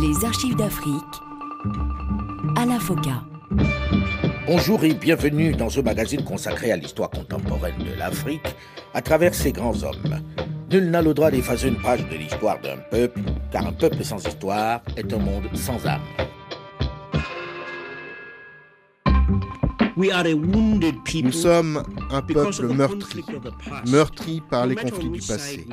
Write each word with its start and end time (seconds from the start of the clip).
Les 0.00 0.24
archives 0.24 0.56
d'Afrique, 0.56 0.94
Alain 2.56 2.78
Foka. 2.78 3.22
Bonjour 4.46 4.84
et 4.84 4.94
bienvenue 4.94 5.52
dans 5.52 5.70
ce 5.70 5.80
magazine 5.80 6.22
consacré 6.24 6.70
à 6.72 6.76
l'histoire 6.76 7.10
contemporaine 7.10 7.78
de 7.78 7.98
l'Afrique 7.98 8.54
à 8.92 9.02
travers 9.02 9.34
ses 9.34 9.52
grands 9.52 9.82
hommes. 9.82 10.20
Nul 10.70 10.90
n'a 10.90 11.02
le 11.02 11.14
droit 11.14 11.30
d'effacer 11.30 11.68
une 11.68 11.80
page 11.80 12.08
de 12.08 12.16
l'histoire 12.16 12.60
d'un 12.60 12.76
peuple, 12.90 13.20
car 13.50 13.66
un 13.66 13.72
peuple 13.72 14.04
sans 14.04 14.24
histoire 14.26 14.82
est 14.96 15.12
un 15.12 15.18
monde 15.18 15.48
sans 15.54 15.86
âme. 15.86 16.02
Nous 19.96 21.32
sommes 21.32 21.82
un 22.10 22.22
peuple 22.22 22.66
meurtri, 22.74 23.24
meurtri 23.88 24.42
par 24.50 24.66
les 24.66 24.74
conflits 24.74 25.10
du 25.10 25.20
passé. 25.20 25.66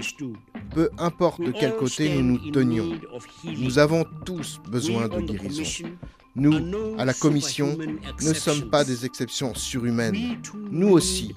Peu 0.73 0.89
importe 0.97 1.41
de 1.41 1.51
quel 1.51 1.75
côté 1.75 2.09
nous 2.21 2.39
nous 2.39 2.51
tenions, 2.51 2.91
nous 3.43 3.79
avons 3.79 4.05
tous 4.25 4.59
besoin 4.69 5.07
de 5.07 5.19
guérison. 5.21 5.89
Nous, 6.35 6.53
à 6.97 7.03
la 7.03 7.13
Commission, 7.13 7.77
ne 8.21 8.33
sommes 8.33 8.69
pas 8.69 8.85
des 8.85 9.05
exceptions 9.05 9.53
surhumaines. 9.53 10.37
Nous 10.71 10.89
aussi 10.89 11.35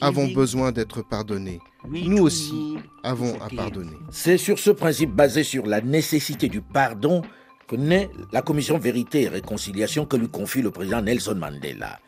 avons 0.00 0.26
besoin 0.32 0.72
d'être 0.72 1.02
pardonnés. 1.02 1.60
Nous 1.88 2.18
aussi 2.22 2.76
avons 3.04 3.40
à 3.40 3.48
pardonner. 3.48 3.96
C'est 4.10 4.38
sur 4.38 4.58
ce 4.58 4.70
principe 4.70 5.12
basé 5.12 5.44
sur 5.44 5.66
la 5.66 5.80
nécessité 5.80 6.48
du 6.48 6.60
pardon 6.60 7.22
naît 7.76 8.10
la 8.32 8.42
commission 8.42 8.78
Vérité 8.78 9.22
et 9.22 9.28
Réconciliation 9.28 10.06
que 10.06 10.16
lui 10.16 10.28
confie 10.28 10.62
le 10.62 10.70
président 10.70 11.02
Nelson 11.02 11.34
Mandela. 11.34 12.00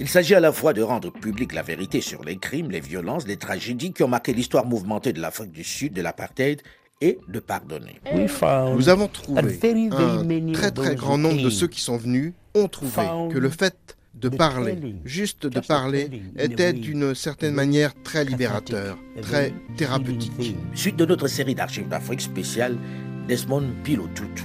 Il 0.00 0.08
s'agit 0.08 0.34
à 0.34 0.40
la 0.40 0.52
fois 0.52 0.72
de 0.72 0.82
rendre 0.82 1.12
publique 1.12 1.52
la 1.54 1.62
vérité 1.62 2.00
sur 2.00 2.24
les 2.24 2.36
crimes, 2.36 2.70
les 2.70 2.80
violences, 2.80 3.26
les 3.26 3.36
tragédies 3.36 3.92
qui 3.92 4.02
ont 4.02 4.08
marqué 4.08 4.32
l'histoire 4.32 4.66
mouvementée 4.66 5.12
de 5.12 5.20
l'Afrique 5.20 5.52
du 5.52 5.64
Sud, 5.64 5.92
de 5.92 6.02
l'apartheid 6.02 6.62
et 7.00 7.18
de 7.28 7.40
pardonner. 7.40 8.00
Nous 8.14 8.88
avons 8.88 9.08
trouvé 9.08 9.40
un 9.40 10.52
très 10.52 10.70
très 10.70 10.94
grand 10.94 11.18
nombre 11.18 11.42
de 11.42 11.50
ceux 11.50 11.66
qui 11.66 11.80
sont 11.80 11.96
venus 11.96 12.32
ont 12.54 12.68
trouvé 12.68 13.02
que 13.32 13.38
le 13.38 13.48
fait 13.48 13.96
de 14.14 14.28
parler, 14.28 14.76
juste 15.04 15.46
de 15.46 15.60
parler, 15.60 16.22
était 16.38 16.72
d'une 16.72 17.14
certaine 17.14 17.54
manière 17.54 17.92
très 18.02 18.24
libérateur, 18.24 18.98
très 19.20 19.52
thérapeutique. 19.76 20.56
Suite 20.74 20.96
de 20.96 21.06
notre 21.06 21.28
série 21.28 21.54
d'archives 21.54 21.88
d'Afrique 21.88 22.20
spéciale, 22.20 22.76
Desmond 23.26 23.68
Pilotutu. 23.84 24.44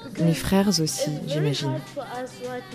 mes 0.21 0.33
frères 0.33 0.69
aussi, 0.79 1.11
j'imagine. 1.27 1.79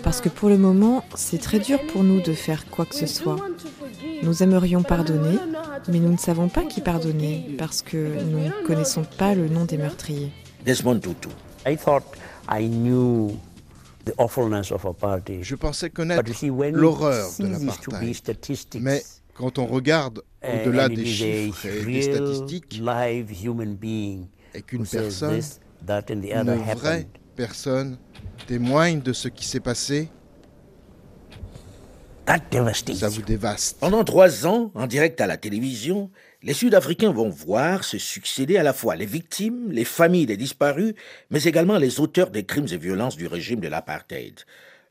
Parce 0.03 0.21
que 0.21 0.29
pour 0.29 0.49
le 0.49 0.57
moment, 0.57 1.03
c'est 1.15 1.39
très 1.39 1.59
dur 1.59 1.79
pour 1.87 2.03
nous 2.03 2.21
de 2.21 2.33
faire 2.33 2.65
quoi 2.69 2.85
que 2.85 2.95
ce 2.95 3.05
soit. 3.05 3.37
Nous 4.23 4.43
aimerions 4.43 4.83
pardonner, 4.83 5.37
mais 5.87 5.99
nous 5.99 6.11
ne 6.11 6.17
savons 6.17 6.49
pas 6.49 6.63
qui 6.63 6.81
pardonner 6.81 7.55
parce 7.57 7.81
que 7.81 7.97
nous 8.23 8.39
ne 8.39 8.51
connaissons 8.65 9.03
pas 9.17 9.35
le 9.35 9.47
nom 9.49 9.65
des 9.65 9.77
meurtriers. 9.77 10.31
Desmond 10.65 10.99
Tutu. 10.99 11.29
Je 15.41 15.55
pensais 15.55 15.89
connaître 15.89 16.23
l'horreur 16.71 17.29
de 17.39 17.47
l'apartheid. 17.47 18.81
Mais 18.81 19.03
quand 19.33 19.59
on 19.59 19.65
regarde 19.65 20.21
au-delà 20.43 20.89
des 20.89 21.05
chiffres 21.05 21.65
et 21.65 21.85
des 21.85 22.01
statistiques, 22.01 22.81
et 24.53 24.61
qu'une 24.61 24.85
personne, 24.85 25.41
une 26.09 26.55
vraie 26.73 27.07
personne, 27.37 27.97
témoigne 28.47 28.99
de 28.99 29.13
ce 29.13 29.29
qui 29.29 29.45
s'est 29.45 29.61
passé, 29.61 30.09
ça 32.93 33.07
vous 33.07 33.21
dévaste. 33.21 33.79
Pendant 33.79 34.03
trois 34.03 34.45
ans, 34.45 34.71
en 34.75 34.85
direct 34.85 35.21
à 35.21 35.27
la 35.27 35.37
télévision, 35.37 36.11
les 36.43 36.53
Sud-Africains 36.53 37.11
vont 37.11 37.29
voir 37.29 37.85
se 37.85 37.97
succéder 37.97 38.57
à 38.57 38.63
la 38.63 38.73
fois 38.73 38.97
les 38.97 39.05
victimes, 39.05 39.71
les 39.71 39.85
familles 39.85 40.25
des 40.25 40.35
disparus, 40.35 40.93
mais 41.29 41.43
également 41.43 41.77
les 41.77 42.01
auteurs 42.01 42.29
des 42.29 42.43
crimes 42.43 42.67
et 42.71 42.77
violences 42.77 43.15
du 43.15 43.27
régime 43.27 43.61
de 43.61 43.69
l'apartheid. 43.69 44.41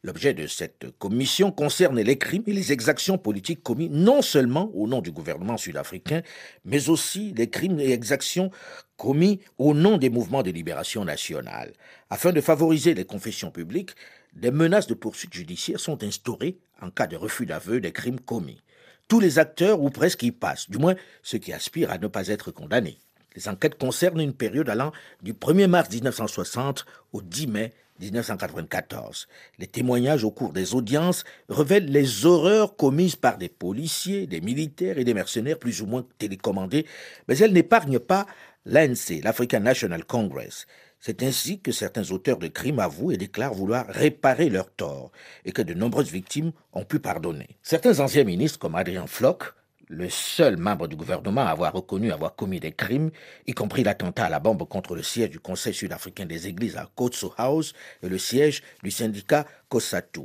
L'objet 0.07 0.35
de 0.35 0.47
cette 0.47 0.97
commission 1.01 1.51
concerne 1.51 2.01
les 2.01 2.17
crimes 2.17 2.45
et 2.47 2.53
les 2.53 2.71
exactions 2.71 3.19
politiques 3.19 3.65
commis 3.65 3.89
non 3.89 4.23
seulement 4.23 4.71
au 4.73 4.87
nom 4.87 5.01
du 5.01 5.11
gouvernement 5.11 5.57
sud-africain, 5.57 6.23
mais 6.65 6.91
aussi 6.91 7.35
les 7.37 7.51
crimes 7.51 7.81
et 7.81 7.91
exactions 7.91 8.53
commis 8.97 9.41
au 9.59 9.75
nom 9.75 9.99
des 9.99 10.09
mouvements 10.09 10.45
de 10.45 10.53
libération 10.53 11.05
nationale. 11.05 11.73
Afin 12.09 12.31
de 12.31 12.41
favoriser 12.41 12.95
les 12.95 13.05
confessions 13.05 13.51
publiques, 13.51 13.97
des 14.33 14.53
menaces 14.53 14.87
de 14.87 14.95
poursuites 14.95 15.35
judiciaires 15.35 15.81
sont 15.81 16.05
instaurées 16.05 16.57
en 16.81 16.91
cas 16.91 17.09
de 17.09 17.17
refus 17.17 17.45
d'aveu 17.45 17.81
des 17.81 17.91
crimes 17.91 18.21
commis. 18.21 18.63
Tous 19.09 19.19
les 19.19 19.41
acteurs 19.41 19.83
ou 19.83 19.91
presque 19.91 20.23
y 20.23 20.31
passent, 20.31 20.71
du 20.71 20.79
moins 20.79 20.95
ceux 21.25 21.39
qui 21.39 21.53
aspirent 21.53 21.91
à 21.91 21.99
ne 21.99 22.07
pas 22.07 22.29
être 22.29 22.53
condamnés. 22.53 23.01
Les 23.35 23.49
enquêtes 23.49 23.77
concernent 23.77 24.21
une 24.21 24.35
période 24.35 24.69
allant 24.69 24.93
du 25.21 25.33
1er 25.33 25.67
mars 25.67 25.91
1960 25.91 26.87
au 27.13 27.23
10 27.23 27.49
mai 27.49 27.75
1994. 28.01 29.29
Les 29.59 29.67
témoignages 29.67 30.25
au 30.25 30.31
cours 30.31 30.53
des 30.53 30.75
audiences 30.75 31.25
révèlent 31.49 31.91
les 31.91 32.27
horreurs 32.27 32.77
commises 32.77 33.17
par 33.17 33.39
des 33.39 33.49
policiers, 33.49 34.27
des 34.27 34.41
militaires 34.41 34.99
et 34.99 35.05
des 35.05 35.15
mercenaires 35.15 35.59
plus 35.59 35.83
ou 35.83 35.87
moins 35.87 36.07
télécommandés, 36.19 36.87
mais 37.29 37.39
elles 37.39 37.53
n'épargnent 37.53 37.99
pas 37.99 38.27
l'ANC, 38.65 39.23
l'African 39.23 39.61
National 39.61 40.05
Congress. 40.05 40.67
C'est 41.01 41.23
ainsi 41.23 41.61
que 41.61 41.73
certains 41.73 42.11
auteurs 42.11 42.39
de 42.39 42.49
crimes 42.49 42.81
avouent 42.81 43.13
et 43.13 43.17
déclarent 43.17 43.55
vouloir 43.55 43.87
réparer 43.87 44.49
leurs 44.49 44.71
torts 44.71 45.13
et 45.45 45.53
que 45.53 45.63
de 45.63 45.75
nombreuses 45.75 46.11
victimes 46.11 46.53
ont 46.73 46.85
pu 46.85 46.99
pardonner. 46.99 47.59
Certains 47.63 48.01
anciens 48.01 48.25
ministres 48.25 48.59
comme 48.59 48.75
Adrian 48.75 49.07
Flock 49.07 49.55
le 49.89 50.11
seul 50.11 50.57
membre 50.57 50.89
du 50.89 50.97
gouvernement 50.97 51.43
à 51.43 51.51
avoir 51.51 51.73
reconnu 51.73 52.13
avoir 52.13 52.35
commis 52.35 52.61
des 52.61 52.73
crimes, 52.73 53.11
y 53.47 53.53
compris 53.53 53.85
l'attentat 53.85 54.27
à 54.27 54.31
la 54.31 54.41
bombe 54.41 54.67
contre 54.69 54.95
le 54.97 55.03
siège 55.03 55.31
du 55.31 55.41
Conseil 55.41 55.75
sud-africain 55.75 56.27
des 56.27 56.49
églises 56.49 56.77
à 56.77 56.89
Kotso 56.95 57.35
House 57.37 57.73
et 58.03 58.09
le 58.09 58.19
siège 58.19 58.63
du 58.83 58.91
syndicat 58.91 59.47
Kosatu. 59.69 60.23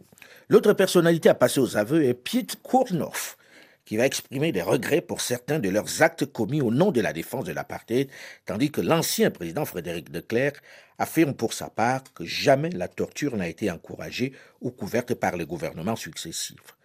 L'autre 0.49 0.73
personnalité 0.73 1.29
à 1.29 1.35
passer 1.35 1.59
aux 1.59 1.77
aveux 1.77 2.03
est 2.03 2.13
Piet 2.13 2.47
Koornoff, 2.63 3.37
qui 3.85 3.97
va 3.97 4.05
exprimer 4.05 4.51
des 4.51 4.61
regrets 4.61 5.01
pour 5.01 5.21
certains 5.21 5.59
de 5.59 5.69
leurs 5.69 6.01
actes 6.01 6.25
commis 6.25 6.61
au 6.61 6.71
nom 6.71 6.91
de 6.91 7.01
la 7.01 7.13
défense 7.13 7.45
de 7.45 7.51
l'apartheid, 7.51 8.09
tandis 8.45 8.71
que 8.71 8.81
l'ancien 8.81 9.31
président 9.31 9.65
Frédéric 9.65 10.11
de 10.11 10.19
Klerk 10.21 10.61
affirme 10.97 11.33
pour 11.33 11.53
sa 11.53 11.69
part 11.69 12.03
que 12.13 12.25
jamais 12.25 12.69
la 12.69 12.87
torture 12.87 13.35
n'a 13.35 13.47
été 13.47 13.69
encouragée 13.69 14.33
ou 14.61 14.71
couverte 14.71 15.13
par 15.13 15.35
les 15.35 15.45
gouvernements 15.45 15.95
successifs. 15.95 16.75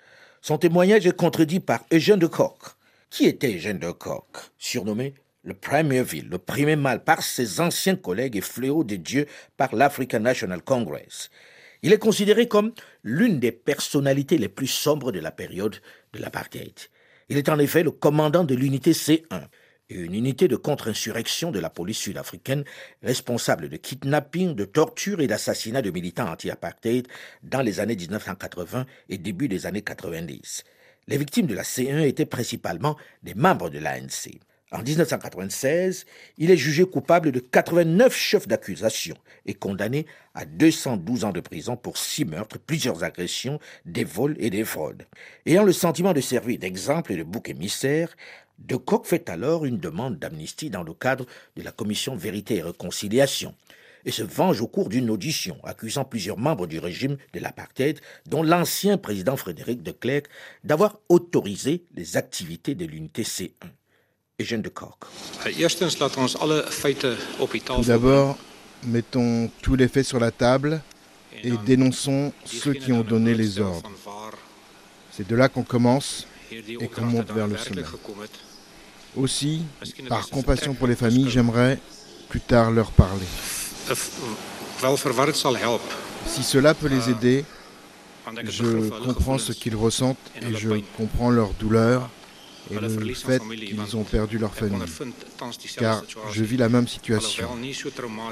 Son 0.46 0.58
témoignage 0.58 1.04
est 1.08 1.16
contredit 1.16 1.58
par 1.58 1.80
Eugène 1.92 2.20
de 2.20 2.28
Kock. 2.28 2.76
Qui 3.10 3.26
était 3.26 3.56
Eugène 3.56 3.80
de 3.80 3.90
Kock? 3.90 4.28
Surnommé 4.58 5.14
le 5.42 5.54
premier 5.54 6.04
ville, 6.04 6.28
le 6.28 6.38
premier 6.38 6.76
mal 6.76 7.02
par 7.02 7.20
ses 7.24 7.60
anciens 7.60 7.96
collègues 7.96 8.36
et 8.36 8.40
fléau 8.40 8.84
de 8.84 8.94
Dieu 8.94 9.26
par 9.56 9.74
l'African 9.74 10.20
National 10.20 10.62
Congress. 10.62 11.30
Il 11.82 11.92
est 11.92 11.98
considéré 11.98 12.46
comme 12.46 12.72
l'une 13.02 13.40
des 13.40 13.50
personnalités 13.50 14.38
les 14.38 14.48
plus 14.48 14.68
sombres 14.68 15.10
de 15.10 15.18
la 15.18 15.32
période 15.32 15.80
de 16.12 16.20
l'apartheid. 16.20 16.78
Il 17.28 17.38
est 17.38 17.48
en 17.48 17.58
effet 17.58 17.82
le 17.82 17.90
commandant 17.90 18.44
de 18.44 18.54
l'unité 18.54 18.92
C1, 18.92 19.48
une 19.88 20.14
unité 20.14 20.48
de 20.48 20.56
contre-insurrection 20.56 21.50
de 21.50 21.60
la 21.60 21.70
police 21.70 21.99
sud-africaine 21.99 22.64
responsable 23.02 23.69
de 23.69 23.76
kidnapping, 23.76 24.55
de 24.55 24.64
torture 24.64 25.20
et 25.20 25.26
d'assassinat 25.26 25.82
de 25.82 25.90
militants 25.90 26.31
anti-apartheid 26.31 27.06
dans 27.43 27.62
les 27.62 27.81
années 27.81 27.96
1980 27.96 28.87
et 29.08 29.19
début 29.19 29.49
des 29.49 29.66
années 29.66 29.82
90. 29.82 30.64
Les 31.08 31.19
victimes 31.19 31.46
de 31.46 31.55
la 31.55 31.62
C1 31.62 32.05
étaient 32.05 32.26
principalement 32.26 32.96
des 33.22 33.34
membres 33.34 33.70
de 33.70 33.78
l'ANC. 33.78 34.40
En 34.72 34.82
1996, 34.82 36.06
il 36.38 36.50
est 36.50 36.56
jugé 36.56 36.84
coupable 36.84 37.31
de 37.31 37.38
89 37.38 38.12
chefs 38.12 38.49
d'accusation 38.49 39.14
et 39.46 39.55
condamné 39.55 40.06
à 40.34 40.44
212 40.44 41.25
ans 41.25 41.32
de 41.32 41.38
prison 41.38 41.76
pour 41.76 41.96
six 41.96 42.25
meurtres, 42.25 42.58
plusieurs 42.58 43.05
agressions, 43.05 43.61
des 43.84 44.02
vols 44.02 44.34
et 44.40 44.50
des 44.50 44.64
fraudes. 44.64 45.06
Ayant 45.46 45.62
le 45.62 45.72
sentiment 45.72 46.12
de 46.12 46.20
servir 46.20 46.58
d'exemple 46.58 47.12
et 47.12 47.16
de 47.16 47.22
bouc 47.22 47.49
émissaire, 47.49 48.16
de 48.58 48.76
Kock 48.76 49.06
fait 49.06 49.29
alors 49.29 49.64
une 49.64 49.79
demande 49.79 50.19
d'amnistie 50.19 50.70
dans 50.70 50.82
le 50.82 50.94
cadre 50.94 51.26
de 51.56 51.62
la 51.62 51.73
commission 51.73 52.17
Vérité 52.17 52.56
et 52.56 52.62
Réconciliation 52.62 53.55
et 54.06 54.12
se 54.12 54.23
venge 54.23 54.61
au 54.61 54.69
cours 54.69 54.88
d'une 54.88 55.11
audition, 55.11 55.58
accusant 55.64 56.05
plusieurs 56.05 56.38
membres 56.38 56.69
du 56.69 56.79
régime 56.79 57.17
de 57.35 57.41
l'apartheid, 57.41 58.00
dont 58.26 58.43
l'ancien 58.43 58.99
président 58.99 59.37
Frédéric 59.37 59.82
de 59.82 59.91
Klerk, 59.91 60.26
d'avoir 60.62 61.00
autorisé 61.08 61.82
les 61.94 62.17
activités 62.17 62.76
de 62.76 62.87
l'unité 62.87 63.25
C1. 63.25 63.50
et 64.38 64.44
Jeanne 64.44 64.62
de 64.62 64.69
Kock. 64.69 65.06
Tout 67.67 67.82
d'abord, 67.82 68.38
mettons 68.85 69.50
tous 69.61 69.75
les 69.75 69.88
faits 69.88 70.06
sur 70.06 70.20
la 70.20 70.31
table 70.31 70.81
et 71.43 71.52
dénonçons 71.67 72.32
ceux 72.44 72.75
qui 72.75 72.93
ont 72.93 73.02
donné 73.02 73.35
les 73.35 73.59
ordres. 73.59 73.91
C'est 75.11 75.26
de 75.26 75.35
là 75.35 75.49
qu'on 75.49 75.64
commence 75.64 76.29
et 76.50 76.88
qu'on 76.88 77.04
monte 77.04 77.31
vers 77.32 77.46
le 77.46 77.56
sommet. 77.56 77.82
Aussi, 79.16 79.62
par 80.08 80.28
compassion 80.28 80.75
pour 80.75 80.87
les 80.87 80.96
familles, 80.96 81.31
j'aimerais 81.31 81.78
plus 82.28 82.40
tard 82.40 82.70
leur 82.70 82.90
parler. 82.90 83.26
Si 86.26 86.43
cela 86.43 86.75
peut 86.75 86.88
les 86.88 87.08
aider, 87.10 87.44
je 88.44 88.88
comprends 89.04 89.38
ce 89.38 89.52
qu'ils 89.52 89.76
ressentent 89.76 90.19
et 90.43 90.54
je 90.54 90.70
comprends 90.96 91.31
leur 91.31 91.52
douleur 91.54 92.10
et 92.70 92.75
le 92.75 93.14
fait 93.14 93.40
qu'ils 93.40 93.96
ont 93.96 94.02
perdu 94.02 94.38
leur 94.38 94.54
famille. 94.54 94.82
Car 95.76 96.02
je 96.32 96.44
vis 96.44 96.56
la 96.56 96.69
même 96.69 96.88
situation, 96.88 97.49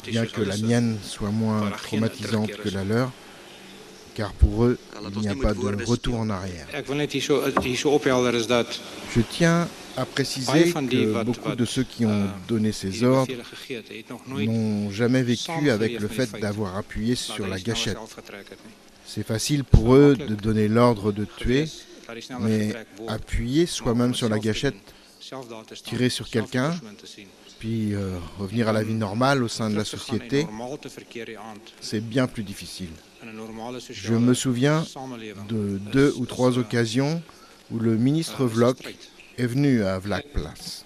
bien 0.06 0.26
que 0.26 0.42
la 0.42 0.56
mienne 0.56 0.98
soit 1.02 1.30
moins 1.30 1.70
traumatisante 1.70 2.50
que 2.56 2.68
la 2.68 2.84
leur, 2.84 3.12
car 4.14 4.32
pour 4.32 4.64
eux, 4.64 4.78
il 5.14 5.20
n'y 5.20 5.28
a 5.28 5.34
pas 5.34 5.54
de 5.54 5.84
retour 5.84 6.18
en 6.18 6.30
arrière. 6.30 6.66
Je 9.14 9.20
tiens 9.30 9.68
à 9.96 10.04
préciser 10.04 10.72
que 10.72 11.24
beaucoup 11.24 11.54
de 11.54 11.64
ceux 11.64 11.84
qui 11.84 12.04
ont 12.06 12.28
donné 12.48 12.72
ces 12.72 13.02
ordres 13.02 13.32
n'ont 14.26 14.90
jamais 14.90 15.22
vécu 15.22 15.70
avec 15.70 16.00
le 16.00 16.08
fait 16.08 16.30
d'avoir 16.40 16.76
appuyé 16.76 17.14
sur 17.14 17.46
la 17.46 17.58
gâchette. 17.58 17.98
C'est 19.06 19.26
facile 19.26 19.64
pour 19.64 19.94
eux 19.94 20.16
de 20.16 20.34
donner 20.34 20.68
l'ordre 20.68 21.12
de 21.12 21.24
tuer, 21.24 21.66
mais 22.40 22.74
appuyer 23.08 23.66
soi-même 23.66 24.14
sur 24.14 24.28
la 24.28 24.38
gâchette, 24.38 24.74
tirer 25.84 26.08
sur 26.08 26.28
quelqu'un, 26.28 26.74
puis 27.58 27.94
euh, 27.94 28.18
revenir 28.38 28.68
à 28.68 28.72
la 28.72 28.82
vie 28.82 28.94
normale 28.94 29.42
au 29.42 29.48
sein 29.48 29.70
de 29.70 29.76
la 29.76 29.84
société, 29.84 30.46
c'est 31.80 32.00
bien 32.00 32.26
plus 32.26 32.42
difficile. 32.42 32.90
Je 33.90 34.14
me 34.14 34.34
souviens 34.34 34.84
de 35.48 35.78
deux 35.92 36.12
ou 36.16 36.26
trois 36.26 36.58
occasions 36.58 37.22
où 37.70 37.78
le 37.78 37.96
ministre 37.96 38.44
Vlok 38.44 38.78
est 39.38 39.46
venu 39.46 39.82
à 39.82 39.98
Vlakplace. 39.98 40.84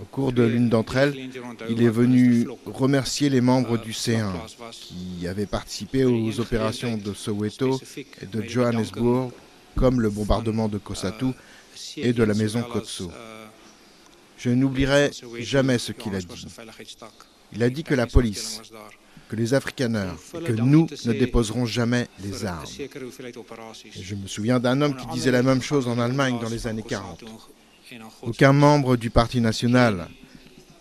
Au 0.00 0.04
cours 0.04 0.32
de 0.32 0.44
l'une 0.44 0.68
d'entre 0.68 0.96
elles, 0.96 1.30
il 1.68 1.82
est 1.82 1.88
venu 1.88 2.46
remercier 2.66 3.28
les 3.30 3.40
membres 3.40 3.78
du 3.78 3.90
C1 3.90 4.32
qui 4.70 5.26
avaient 5.26 5.46
participé 5.46 6.04
aux 6.04 6.38
opérations 6.38 6.96
de 6.96 7.12
Soweto 7.12 7.80
et 8.22 8.26
de 8.26 8.42
Johannesburg 8.42 9.32
comme 9.74 10.00
le 10.00 10.10
bombardement 10.10 10.68
de 10.68 10.78
Kossatu 10.78 11.26
et 11.96 12.12
de 12.12 12.22
la 12.22 12.34
maison 12.34 12.62
Kotso. 12.62 13.10
Je 14.36 14.50
n'oublierai 14.50 15.10
jamais 15.40 15.78
ce 15.78 15.90
qu'il 15.92 16.14
a 16.14 16.20
dit. 16.20 16.46
Il 17.52 17.62
a 17.62 17.70
dit 17.70 17.82
que 17.82 17.94
la 17.94 18.06
police, 18.06 18.60
que 19.28 19.36
les 19.36 19.54
Afrikaners 19.54 20.14
et 20.34 20.44
que 20.44 20.52
nous 20.52 20.86
ne 21.04 21.12
déposerons 21.12 21.66
jamais 21.66 22.08
les 22.22 22.44
armes. 22.44 22.66
je 24.00 24.14
me 24.14 24.26
souviens 24.26 24.58
d'un 24.58 24.80
homme 24.80 24.96
qui 24.96 25.06
disait 25.08 25.30
la 25.30 25.42
même 25.42 25.62
chose 25.62 25.86
en 25.86 25.98
Allemagne 25.98 26.38
dans 26.40 26.48
les 26.48 26.66
années 26.66 26.84
40. 26.86 27.24
Aucun 28.22 28.52
membre 28.52 28.96
du 28.96 29.10
Parti 29.10 29.40
national, 29.40 30.08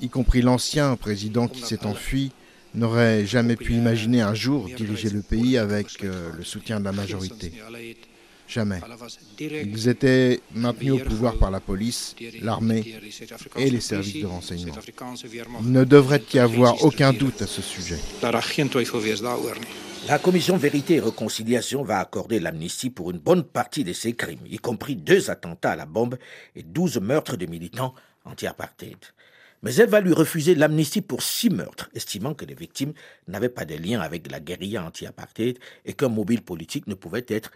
y 0.02 0.10
compris 0.10 0.42
l'ancien 0.42 0.96
président 0.96 1.48
qui 1.48 1.62
s'est 1.62 1.86
enfui, 1.86 2.32
n'aurait 2.74 3.26
jamais 3.26 3.56
pu 3.56 3.74
imaginer 3.74 4.22
un 4.22 4.34
jour 4.34 4.68
diriger 4.76 5.10
le 5.10 5.22
pays 5.22 5.58
avec 5.58 6.04
euh, 6.04 6.32
le 6.38 6.44
soutien 6.44 6.80
de 6.80 6.86
la 6.86 6.92
majorité. 6.92 7.54
Jamais. 8.48 8.80
Ils 9.40 9.90
étaient 9.90 10.40
maintenus 10.56 10.94
au 10.94 11.00
pouvoir 11.00 11.38
par 11.38 11.52
la 11.52 11.60
police, 11.60 12.16
l'armée 12.42 12.96
et 13.58 13.70
les 13.70 13.82
services 13.82 14.22
de 14.22 14.26
renseignement. 14.26 14.74
Il 15.62 15.72
ne 15.72 15.84
devrait 15.84 16.24
y 16.34 16.40
avoir 16.40 16.84
aucun 16.84 17.12
doute 17.12 17.42
à 17.42 17.48
ce 17.48 17.62
sujet. 17.62 18.00
La 20.08 20.20
commission 20.20 20.56
Vérité 20.56 20.96
et 20.96 21.00
Réconciliation 21.02 21.84
va 21.84 22.00
accorder 22.00 22.40
l'amnistie 22.40 22.90
pour 22.90 23.12
une 23.12 23.18
bonne 23.18 23.44
partie 23.44 23.84
de 23.84 23.92
ces 23.92 24.14
crimes, 24.14 24.40
y 24.50 24.58
compris 24.58 24.96
deux 24.96 25.30
attentats 25.30 25.72
à 25.72 25.76
la 25.76 25.86
bombe 25.86 26.18
et 26.56 26.64
douze 26.64 27.00
meurtres 27.02 27.36
de 27.36 27.46
militants 27.46 27.94
anti-apartheid. 28.24 28.98
Mais 29.64 29.76
elle 29.76 29.90
va 29.90 30.00
lui 30.00 30.14
refuser 30.14 30.56
l'amnistie 30.56 31.02
pour 31.02 31.24
six 31.24 31.50
meurtres, 31.50 31.90
estimant 31.94 32.36
que 32.36 32.46
les 32.46 32.54
victimes 32.54 32.94
n'avaient 33.28 33.50
pas 33.50 33.66
de 33.66 33.76
lien 33.76 34.00
avec 34.00 34.32
la 34.32 34.40
guérilla 34.40 34.86
anti-apartheid 34.86 35.58
et 35.84 35.94
qu'un 35.94 36.10
mobile 36.10 36.42
politique 36.42 36.88
ne 36.88 36.94
pouvait 36.94 37.26
être 37.28 37.52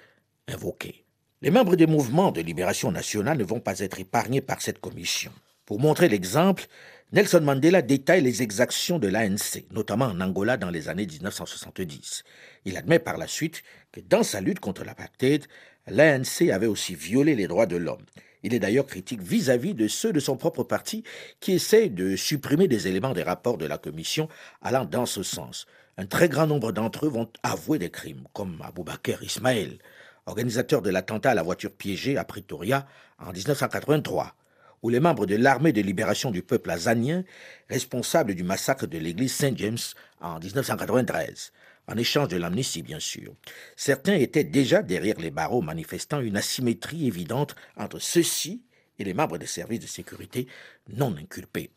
Les 1.42 1.52
membres 1.52 1.76
des 1.76 1.88
mouvements 1.88 2.32
de 2.32 2.42
libération 2.42 2.92
nationale 2.92 3.38
ne 3.38 3.44
vont 3.44 3.60
pas 3.60 3.80
être 3.80 4.00
épargnés 4.00 4.42
par 4.42 4.62
cette 4.62 4.80
commission. 4.80 5.32
Pour 5.66 5.80
montrer 5.80 6.10
l'exemple, 6.10 6.68
Nelson 7.14 7.42
Mandela 7.42 7.82
détaille 7.82 8.22
les 8.22 8.42
exactions 8.42 9.00
de 9.00 9.08
l'ANC, 9.08 9.66
notamment 9.72 10.06
en 10.06 10.22
Angola 10.22 10.58
dans 10.58 10.70
les 10.70 10.88
années 10.88 11.06
1970. 11.06 12.24
Il 12.66 12.78
admet 12.78 13.00
par 13.00 13.18
la 13.18 13.28
suite 13.28 13.64
que 13.92 14.00
dans 14.00 14.24
sa 14.24 14.40
lutte 14.40 14.60
contre 14.60 14.84
l'apartheid, 14.84 15.46
l'ANC 15.88 16.50
avait 16.52 16.68
aussi 16.68 16.96
violé 16.96 17.36
les 17.36 17.48
droits 17.48 17.66
de 17.66 17.78
l'homme. 17.78 18.06
Il 18.44 18.54
est 18.54 18.60
d'ailleurs 18.60 18.86
critique 18.86 19.22
vis-à-vis 19.22 19.74
de 19.74 19.88
ceux 19.88 20.14
de 20.14 20.20
son 20.20 20.38
propre 20.38 20.64
parti 20.64 21.04
qui 21.40 21.54
essayent 21.54 21.90
de 21.90 22.16
supprimer 22.16 22.68
des 22.68 22.88
éléments 22.88 23.14
des 23.14 23.24
rapports 23.24 23.58
de 23.58 23.66
la 23.66 23.78
commission 23.78 24.30
allant 24.62 24.86
dans 24.86 25.06
ce 25.06 25.24
sens. 25.24 25.68
Un 25.98 26.06
très 26.06 26.30
grand 26.30 26.48
nombre 26.48 26.72
d'entre 26.72 27.06
eux 27.06 27.10
vont 27.10 27.30
avouer 27.44 27.78
des 27.78 27.92
crimes, 27.92 28.24
comme 28.34 28.62
Aboubaker 28.64 29.18
Ismaël, 29.22 29.78
organisateur 30.26 30.82
de 30.82 30.90
l'attentat 30.90 31.32
à 31.32 31.36
la 31.36 31.44
voiture 31.44 31.72
piégée 31.72 32.18
à 32.18 32.24
Pretoria 32.24 32.88
en 33.20 33.32
1983, 33.32 34.36
ou 34.84 34.90
les 34.90 35.00
membres 35.00 35.26
de 35.26 35.36
l'armée 35.36 35.74
de 35.74 35.82
libération 35.82 36.32
du 36.32 36.42
peuple 36.42 36.72
azanien, 36.72 37.24
responsables 37.70 38.36
du 38.36 38.44
massacre 38.44 38.88
de 38.88 38.98
l'église 38.98 39.34
Saint 39.34 39.56
James 39.56 39.78
en 40.20 40.40
1993, 40.40 41.52
en 41.88 41.98
échange 41.98 42.30
de 42.30 42.38
l'amnistie 42.38 42.82
bien 42.82 43.00
sûr. 43.00 43.34
Certains 43.76 44.16
étaient 44.16 44.44
déjà 44.44 44.82
derrière 44.82 45.20
les 45.20 45.32
barreaux 45.32 45.62
manifestant 45.62 46.20
une 46.20 46.38
asymétrie 46.38 47.08
évidente 47.08 47.56
entre 47.76 48.00
ceux-ci 48.00 48.64
et 48.98 49.04
les 49.04 49.14
membres 49.14 49.38
des 49.38 49.48
services 49.48 49.80
de 49.80 49.88
sécurité 49.88 50.48
non 50.90 51.16
inculpés. 51.18 51.72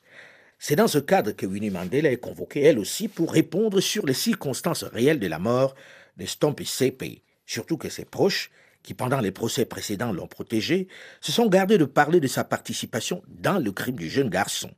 C'est 0.59 0.77
dans 0.77 0.89
ce 0.89 0.99
cadre 0.99 1.33
que 1.33 1.47
Winnie 1.47 1.71
Mandela 1.71 2.11
est 2.11 2.17
convoquée 2.17 2.63
elle 2.63 2.79
aussi 2.79 3.09
pour 3.09 3.33
répondre 3.33 3.81
sur 3.81 4.07
les 4.07 4.15
circonstances 4.15 4.85
réelles 4.85 5.19
de 5.19 5.27
la 5.27 5.39
mort 5.39 5.75
de 6.17 6.25
Stompy 6.27 6.65
Sepe, 6.65 7.23
surtout 7.47 7.77
que 7.77 7.89
ses 7.89 8.05
proches, 8.05 8.51
qui 8.83 8.95
pendant 8.95 9.21
les 9.21 9.33
procès 9.33 9.65
précédents 9.65 10.13
l'ont 10.13 10.27
protégé, 10.27 10.89
se 11.21 11.33
sont 11.33 11.47
gardés 11.47 11.79
de 11.79 11.85
parler 11.85 12.21
de 12.21 12.27
sa 12.27 12.45
participation 12.45 13.23
dans 13.29 13.59
le 13.59 13.73
crime 13.73 13.97
du 13.97 14.09
jeune 14.09 14.29
garçon. 14.29 14.71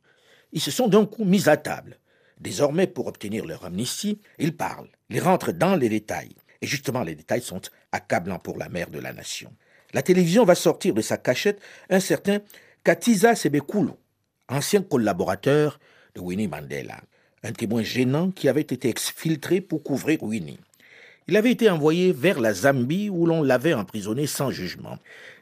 Ils 0.53 0.61
se 0.61 0.71
sont 0.71 0.87
d'un 0.87 1.05
coup 1.05 1.25
mis 1.25 1.49
à 1.49 1.57
table. 1.57 1.99
Désormais, 2.39 2.87
pour 2.87 3.07
obtenir 3.07 3.45
leur 3.45 3.65
amnistie, 3.65 4.19
ils 4.39 4.55
parlent, 4.55 4.89
ils 5.09 5.19
rentrent 5.19 5.51
dans 5.51 5.75
les 5.75 5.89
détails. 5.89 6.35
Et 6.61 6.67
justement, 6.67 7.03
les 7.03 7.15
détails 7.15 7.41
sont 7.41 7.61
accablants 7.91 8.39
pour 8.39 8.57
la 8.57 8.69
mère 8.69 8.89
de 8.89 8.99
la 8.99 9.13
nation. 9.13 9.53
La 9.93 10.01
télévision 10.01 10.45
va 10.45 10.55
sortir 10.55 10.93
de 10.93 11.01
sa 11.01 11.17
cachette 11.17 11.61
un 11.89 11.99
certain 11.99 12.39
Katiza 12.83 13.35
Sebekulu, 13.35 13.91
ancien 14.47 14.81
collaborateur 14.81 15.79
de 16.15 16.21
Winnie 16.21 16.47
Mandela, 16.47 17.01
un 17.43 17.51
témoin 17.51 17.83
gênant 17.83 18.31
qui 18.31 18.49
avait 18.49 18.61
été 18.61 18.89
exfiltré 18.89 19.61
pour 19.61 19.83
couvrir 19.83 20.23
Winnie. 20.23 20.59
Il 21.29 21.35
avait 21.35 21.51
été 21.51 21.69
envoyé 21.69 22.13
vers 22.13 22.39
la 22.39 22.53
Zambie 22.53 23.09
où 23.09 23.25
l'on 23.25 23.43
l'avait 23.43 23.73
emprisonné 23.73 24.27
sans 24.27 24.49
jugement. 24.49 24.97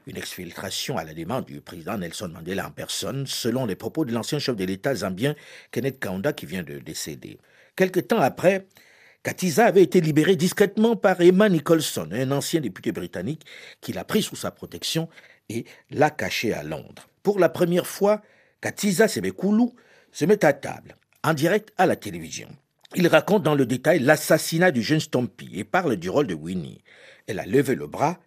Une 0.08 0.18
exfiltration 0.18 0.98
à 0.98 1.04
la 1.04 1.14
demande 1.14 1.46
du 1.46 1.62
président 1.62 2.00
Nelson 2.00 2.30
Mandela 2.30 2.66
en 2.66 2.72
personne, 2.72 3.28
selon 3.28 3.68
les 3.68 3.76
propos 3.76 4.04
de 4.04 4.12
l'ancien 4.12 4.40
chef 4.40 4.56
de 4.56 4.66
l'État 4.66 4.96
zambien 4.96 5.36
Kenneth 5.70 6.00
Kaunda 6.00 6.34
qui 6.34 6.48
vient 6.48 6.64
de 6.64 6.80
décéder. 6.80 7.38
Quelque 7.76 8.00
temps 8.00 8.20
après, 8.20 8.66
Katiza 9.22 9.66
avait 9.66 9.84
été 9.84 10.02
libéré 10.02 10.36
discrètement 10.36 10.96
par 10.96 11.22
Emma 11.22 11.50
Nicholson, 11.50 12.10
un 12.12 12.32
ancien 12.32 12.62
député 12.62 12.92
britannique 12.92 13.46
qui 13.80 13.94
l'a 13.94 14.04
pris 14.04 14.24
sous 14.24 14.36
sa 14.36 14.50
protection 14.50 15.08
et 15.50 15.66
l'a 15.92 16.10
caché 16.10 16.52
à 16.52 16.64
Londres. 16.64 17.08
Pour 17.22 17.38
la 17.38 17.50
première 17.50 17.86
fois, 17.86 18.24
Katiza 18.60 19.08
Sebekulu 19.08 19.70
se 20.12 20.26
met 20.26 20.44
à 20.44 20.54
table, 20.54 20.96
en 21.24 21.36
direct 21.36 21.74
à 21.78 21.86
la 21.86 21.96
télévision. 21.96 22.50
Il 22.98 23.08
raconte 23.10 23.44
dans 23.44 23.56
le 23.56 23.66
détail 23.66 24.00
l'assassinat 24.00 24.72
du 24.72 24.82
jeune 24.82 25.02
Stompy 25.02 25.50
et 25.54 25.66
parle 25.66 25.98
du 25.98 26.10
rôle 26.10 26.28
de 26.28 26.34
Winnie. 26.34 26.82
Elle 27.28 27.40
a 27.40 27.46
levé 27.46 27.76
le 27.76 27.88
bras 27.88 28.20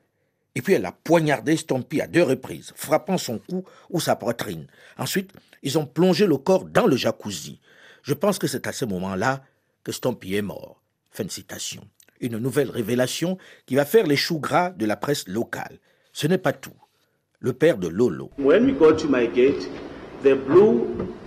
et 0.54 0.60
puis 0.60 0.74
elle 0.74 0.84
a 0.84 0.92
poignardé 0.92 1.56
Stompy 1.56 2.02
à 2.02 2.06
deux 2.06 2.22
reprises, 2.22 2.72
frappant 2.76 3.16
son 3.16 3.38
cou 3.38 3.64
ou 3.88 3.98
sa 3.98 4.14
poitrine. 4.14 4.66
Ensuite, 4.98 5.32
ils 5.62 5.78
ont 5.78 5.86
plongé 5.86 6.26
le 6.26 6.36
corps 6.36 6.66
dans 6.66 6.86
le 6.86 6.96
jacuzzi. 6.96 7.60
Je 8.02 8.12
pense 8.12 8.38
que 8.38 8.46
c'est 8.46 8.66
à 8.66 8.72
ce 8.72 8.84
moment-là 8.84 9.42
que 9.84 9.92
Stompy 9.92 10.34
est 10.34 10.42
mort. 10.42 10.82
Fin 11.10 11.24
de 11.24 11.30
citation. 11.30 11.82
Une 12.20 12.36
nouvelle 12.36 12.70
révélation 12.70 13.38
qui 13.64 13.74
va 13.74 13.86
faire 13.86 14.06
les 14.06 14.16
choux 14.16 14.38
gras 14.38 14.70
de 14.70 14.84
la 14.84 14.96
presse 14.96 15.26
locale. 15.28 15.78
Ce 16.12 16.26
n'est 16.26 16.36
pas 16.36 16.52
tout. 16.52 16.76
Le 17.40 17.54
père 17.54 17.78
de 17.78 17.88
Lolo. 17.88 18.30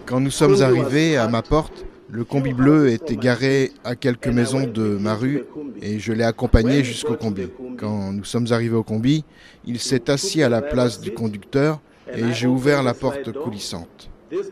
Quand 0.06 0.20
nous 0.20 0.32
sommes 0.32 0.62
arrivés 0.62 1.18
à 1.18 1.28
ma 1.28 1.42
porte, 1.42 1.86
le 2.12 2.26
combi 2.26 2.54
bleu 2.54 2.90
était 2.90 3.16
garé 3.16 3.72
à 3.84 3.96
quelques 3.96 4.28
maisons 4.28 4.68
de 4.68 4.98
ma 4.98 5.16
rue 5.16 5.44
et 5.82 5.98
je 5.98 6.12
l'ai 6.12 6.26
accompagné 6.26 6.84
jusqu'au 6.84 7.16
combi. 7.16 7.48
Quand 7.78 8.12
nous 8.12 8.26
sommes 8.26 8.48
arrivés 8.52 8.76
au 8.76 8.84
combi, 8.84 9.24
il 9.66 9.80
s'est 9.80 10.10
assis 10.10 10.44
à 10.44 10.50
la 10.50 10.62
place 10.62 11.00
du 11.00 11.12
conducteur 11.12 11.80
et 12.14 12.34
j'ai 12.34 12.48
ouvert 12.48 12.84
la 12.84 12.94
porte 12.94 13.32
coulissante. 13.32 14.10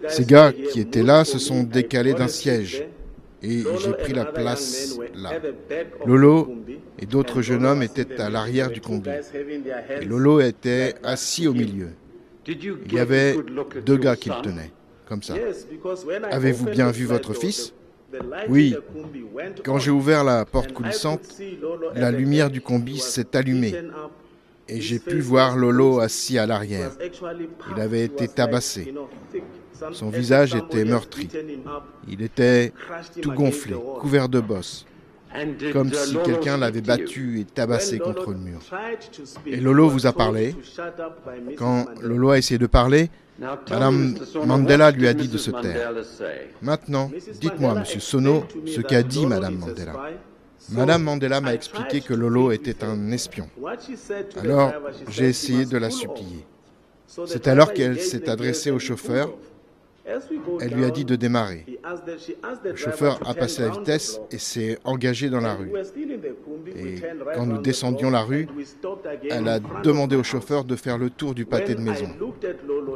Ces 0.08 0.26
gars 0.26 0.54
qui 0.54 0.80
étaient 0.80 1.04
là 1.04 1.26
se 1.26 1.38
sont 1.38 1.64
décalés 1.64 2.14
d'un 2.14 2.28
siège 2.30 2.86
et 3.44 3.64
j'ai 3.82 3.92
pris 3.94 4.14
la 4.14 4.26
place 4.26 4.98
là. 5.16 5.32
Lolo 6.06 6.56
et 6.98 7.06
d'autres 7.06 7.42
jeunes 7.42 7.66
hommes 7.66 7.84
étaient 7.84 8.22
à 8.22 8.30
l'arrière 8.30 8.70
du 8.70 8.80
combi. 8.80 9.10
Et 10.02 10.06
Lolo 10.06 10.40
était 10.40 10.96
assis 11.04 11.48
au 11.48 11.54
milieu. 11.54 11.90
Il 12.48 12.94
y 12.94 13.00
avait 13.00 13.36
deux 13.86 13.98
gars 13.98 14.16
qui 14.16 14.30
le 14.30 14.42
tenaient, 14.42 14.72
comme 15.10 15.24
ça. 15.24 15.34
Avez-vous 16.32 16.68
bien 16.68 16.92
vu 16.92 17.06
votre 17.06 17.34
fils? 17.34 17.74
Oui. 18.48 18.76
Quand 19.64 19.80
j'ai 19.80 19.92
ouvert 19.92 20.24
la 20.24 20.46
porte 20.46 20.72
coulissante, 20.72 21.22
la 21.96 22.12
lumière 22.12 22.50
du 22.50 22.62
combi 22.62 23.00
s'est 23.00 23.36
allumée 23.36 23.74
et 24.68 24.80
j'ai 24.80 25.00
pu 25.00 25.20
voir 25.20 25.58
Lolo 25.58 26.00
assis 26.00 26.38
à 26.38 26.46
l'arrière. 26.46 26.92
Il 27.76 27.82
avait 27.82 28.06
été 28.06 28.28
tabassé. 28.28 28.94
Son 29.94 30.10
visage 30.10 30.56
était 30.56 30.86
meurtri. 30.86 31.30
Il 32.08 32.22
était 32.22 32.74
tout 33.22 33.32
gonflé, 33.32 33.76
couvert 34.00 34.30
de 34.30 34.40
bosses, 34.40 34.86
comme 35.74 35.92
si 35.94 36.18
quelqu'un 36.24 36.58
l'avait 36.58 36.82
battu 36.82 37.40
et 37.40 37.46
tabassé 37.46 37.98
contre 37.98 38.32
le 38.32 38.38
mur. 38.38 38.60
Et 39.46 39.58
Lolo 39.58 39.90
vous 39.90 40.06
a 40.06 40.14
parlé. 40.14 40.56
Quand 41.58 41.86
Lolo 42.02 42.32
a 42.32 42.38
essayé 42.38 42.58
de 42.58 42.68
parler, 42.68 43.10
Madame 43.40 44.16
Mandela 44.46 44.92
lui 44.92 45.08
a 45.08 45.14
dit 45.14 45.28
de 45.28 45.38
se 45.38 45.52
taire. 45.52 45.94
Maintenant, 46.62 47.12
dites-moi, 47.40 47.76
Monsieur 47.76 48.00
Sono, 48.00 48.46
ce 48.66 48.82
qu'a 48.82 49.04
dit 49.04 49.26
Madame 49.26 49.56
Mandela. 49.56 49.94
Madame 50.72 51.04
Mandela 51.04 51.42
m'a 51.42 51.54
expliqué 51.54 52.02
que 52.02 52.14
Lolo 52.14 52.52
était 52.52 52.84
un 52.84 53.12
espion. 53.12 53.50
Alors, 54.38 54.74
j'ai 55.10 55.30
essayé 55.30 55.66
de 55.66 55.78
la 55.78 55.90
supplier. 55.90 56.46
C'est 57.26 57.48
alors 57.48 57.74
qu'elle 57.74 58.00
s'est 58.00 58.30
adressée 58.30 58.72
au 58.72 58.80
chauffeur 58.80 59.32
elle 60.62 60.74
lui 60.74 60.86
a 60.86 60.90
dit 60.90 61.06
de 61.06 61.16
démarrer. 61.16 61.66
Le 62.64 62.76
chauffeur 62.76 63.20
a 63.28 63.34
passé 63.34 63.62
la 63.62 63.70
vitesse 63.70 64.20
et 64.32 64.38
s'est 64.38 64.78
engagé 64.84 65.30
dans 65.30 65.42
la 65.42 65.56
rue. 65.56 65.72
Et 66.76 66.96
quand 67.36 67.46
nous 67.46 67.60
descendions 67.60 68.10
la 68.10 68.22
rue, 68.22 68.48
elle 69.30 69.48
a 69.48 69.60
demandé 69.84 70.16
au 70.16 70.24
chauffeur 70.24 70.64
de 70.64 70.76
faire 70.76 70.98
le 70.98 71.10
tour 71.10 71.34
du 71.34 71.46
pâté 71.46 71.76
de 71.76 71.82
maison. 71.82 72.10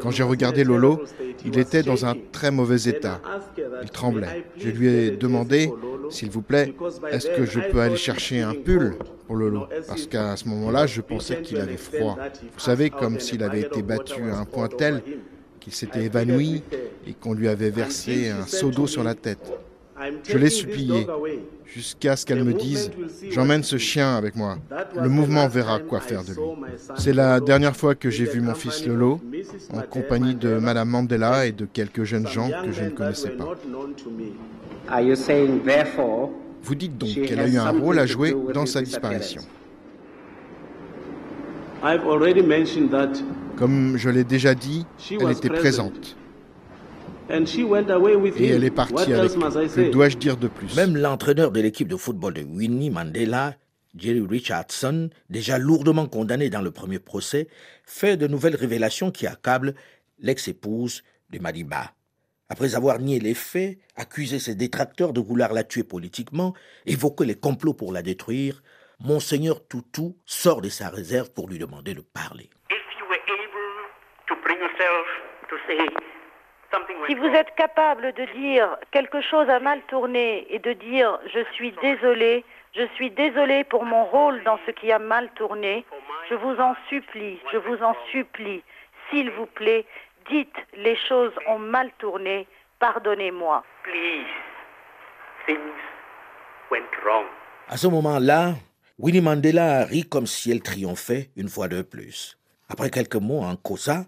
Quand 0.01 0.11
j'ai 0.11 0.23
regardé 0.23 0.63
Lolo, 0.63 1.01
il 1.45 1.57
était 1.57 1.83
dans 1.83 2.05
un 2.05 2.15
très 2.31 2.51
mauvais 2.51 2.83
état. 2.83 3.21
Il 3.81 3.89
tremblait. 3.89 4.45
Je 4.57 4.69
lui 4.69 4.87
ai 4.87 5.11
demandé, 5.11 5.71
s'il 6.09 6.29
vous 6.29 6.41
plaît, 6.41 6.73
est-ce 7.11 7.27
que 7.29 7.45
je 7.45 7.59
peux 7.71 7.79
aller 7.79 7.95
chercher 7.95 8.41
un 8.41 8.53
pull 8.53 8.95
pour 9.27 9.35
Lolo? 9.35 9.67
Parce 9.87 10.07
qu'à 10.07 10.35
ce 10.35 10.47
moment-là, 10.49 10.85
je 10.85 11.01
pensais 11.01 11.41
qu'il 11.41 11.57
avait 11.57 11.77
froid. 11.77 12.17
Vous 12.53 12.59
savez, 12.59 12.89
comme 12.89 13.19
s'il 13.19 13.43
avait 13.43 13.61
été 13.61 13.81
battu 13.81 14.21
à 14.29 14.39
un 14.39 14.45
point 14.45 14.67
tel 14.67 15.01
qu'il 15.63 15.73
s'était 15.73 16.03
évanoui 16.03 16.61
et 17.07 17.13
qu'on 17.13 17.33
lui 17.33 17.47
avait 17.47 17.69
versé 17.69 18.29
un 18.29 18.45
seau 18.45 18.69
d'eau 18.69 18.85
sur 18.85 19.03
la 19.03 19.15
tête. 19.15 19.51
Je 20.23 20.37
l'ai 20.37 20.49
supplié 20.49 21.07
jusqu'à 21.65 22.17
ce 22.17 22.25
qu'elle 22.25 22.43
me 22.43 22.53
dise 22.53 22.91
J'emmène 23.29 23.63
ce 23.63 23.77
chien 23.77 24.17
avec 24.17 24.35
moi. 24.35 24.57
Le 24.99 25.07
mouvement 25.07 25.47
verra 25.47 25.79
quoi 25.79 26.01
faire 26.01 26.23
de 26.23 26.33
lui. 26.33 26.41
C'est 26.97 27.13
la 27.13 27.39
dernière 27.39 27.77
fois 27.77 27.95
que 27.95 28.09
j'ai 28.09 28.25
vu 28.25 28.41
mon 28.41 28.55
fils 28.55 28.85
Lolo 28.85 29.21
en 29.71 29.81
compagnie 29.81 30.35
de 30.35 30.57
Madame 30.57 30.89
Mandela 30.89 31.45
et 31.45 31.53
de 31.53 31.65
quelques 31.65 32.03
jeunes 32.03 32.27
gens 32.27 32.49
que 32.49 32.71
je 32.71 32.83
ne 32.83 32.89
connaissais 32.89 33.29
pas. 33.29 33.55
Vous 36.63 36.75
dites 36.75 36.97
donc 36.97 37.09
qu'elle 37.09 37.39
a 37.39 37.47
eu 37.47 37.57
un 37.57 37.71
rôle 37.71 37.99
à 37.99 38.05
jouer 38.05 38.35
dans 38.53 38.65
sa 38.65 38.81
disparition. 38.81 39.41
Comme 43.57 43.97
je 43.97 44.09
l'ai 44.09 44.23
déjà 44.23 44.55
dit, 44.55 44.85
elle 45.19 45.31
était 45.31 45.49
présente. 45.49 46.15
Et 47.29 48.47
elle 48.47 48.63
est 48.63 48.71
partie 48.71 49.13
avec 49.13 49.33
Que 49.33 49.91
dois-je 49.91 50.17
dire 50.17 50.37
de 50.37 50.47
plus? 50.47 50.75
Même 50.77 50.95
l'entraîneur 50.95 51.51
de 51.51 51.59
l'équipe 51.59 51.89
de 51.89 51.97
football 51.97 52.35
de 52.35 52.41
Winnie 52.43 52.89
Mandela, 52.89 53.55
Jerry 53.97 54.21
Richardson, 54.21 55.09
déjà 55.29 55.57
lourdement 55.57 56.07
condamné 56.07 56.49
dans 56.49 56.61
le 56.61 56.71
premier 56.71 56.99
procès, 56.99 57.47
fait 57.83 58.15
de 58.15 58.27
nouvelles 58.27 58.55
révélations 58.55 59.11
qui 59.11 59.27
accablent 59.27 59.75
l'ex-épouse 60.19 61.03
de 61.31 61.39
Madiba. 61.39 61.91
Après 62.47 62.75
avoir 62.75 62.99
nié 62.99 63.19
les 63.19 63.33
faits, 63.33 63.77
accusé 63.97 64.39
ses 64.39 64.55
détracteurs 64.55 65.11
de 65.11 65.19
vouloir 65.19 65.51
la 65.51 65.63
tuer 65.63 65.83
politiquement, 65.83 66.53
évoqué 66.85 67.25
les 67.25 67.35
complots 67.35 67.73
pour 67.73 67.91
la 67.91 68.01
détruire, 68.01 68.63
Monseigneur 69.03 69.67
Toutou 69.67 70.15
sort 70.25 70.61
de 70.61 70.69
sa 70.69 70.87
réserve 70.87 71.29
pour 71.33 71.49
lui 71.49 71.59
demander 71.59 71.93
de 71.93 71.99
parler. 72.01 72.49
Si 77.07 77.15
vous 77.15 77.27
êtes 77.27 77.53
capable 77.55 78.13
de 78.13 78.25
dire 78.33 78.77
quelque 78.91 79.21
chose 79.21 79.49
a 79.49 79.59
mal 79.59 79.81
tourné 79.89 80.47
et 80.49 80.59
de 80.59 80.71
dire 80.71 81.19
je 81.33 81.43
suis 81.53 81.73
désolé, 81.81 82.45
je 82.73 82.87
suis 82.95 83.11
désolé 83.11 83.65
pour 83.65 83.83
mon 83.83 84.05
rôle 84.05 84.41
dans 84.45 84.57
ce 84.65 84.71
qui 84.71 84.89
a 84.91 84.99
mal 84.99 85.29
tourné, 85.35 85.85
je 86.29 86.35
vous 86.35 86.55
en 86.61 86.73
supplie, 86.87 87.39
je 87.51 87.57
vous 87.57 87.83
en 87.83 87.95
supplie, 88.09 88.63
s'il 89.09 89.29
vous 89.31 89.47
plaît, 89.47 89.85
dites 90.29 90.55
les 90.77 90.95
choses 90.95 91.33
ont 91.47 91.59
mal 91.59 91.91
tourné, 91.99 92.47
pardonnez-moi. 92.79 93.63
À 97.67 97.77
ce 97.77 97.87
moment-là, 97.87 98.53
Winnie 98.99 99.21
Mandela 99.21 99.85
rit 99.85 100.07
comme 100.07 100.27
si 100.27 100.51
elle 100.51 100.61
triomphait 100.61 101.31
une 101.35 101.49
fois 101.49 101.67
de 101.67 101.81
plus. 101.81 102.37
Après 102.69 102.91
quelques 102.91 103.15
mots 103.15 103.41
en 103.41 103.55
causa, 103.55 104.05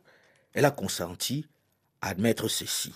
elle 0.53 0.65
a 0.65 0.69
consenti 0.69 1.47
à 2.03 2.09
admettre 2.09 2.47
ceci. 2.47 2.95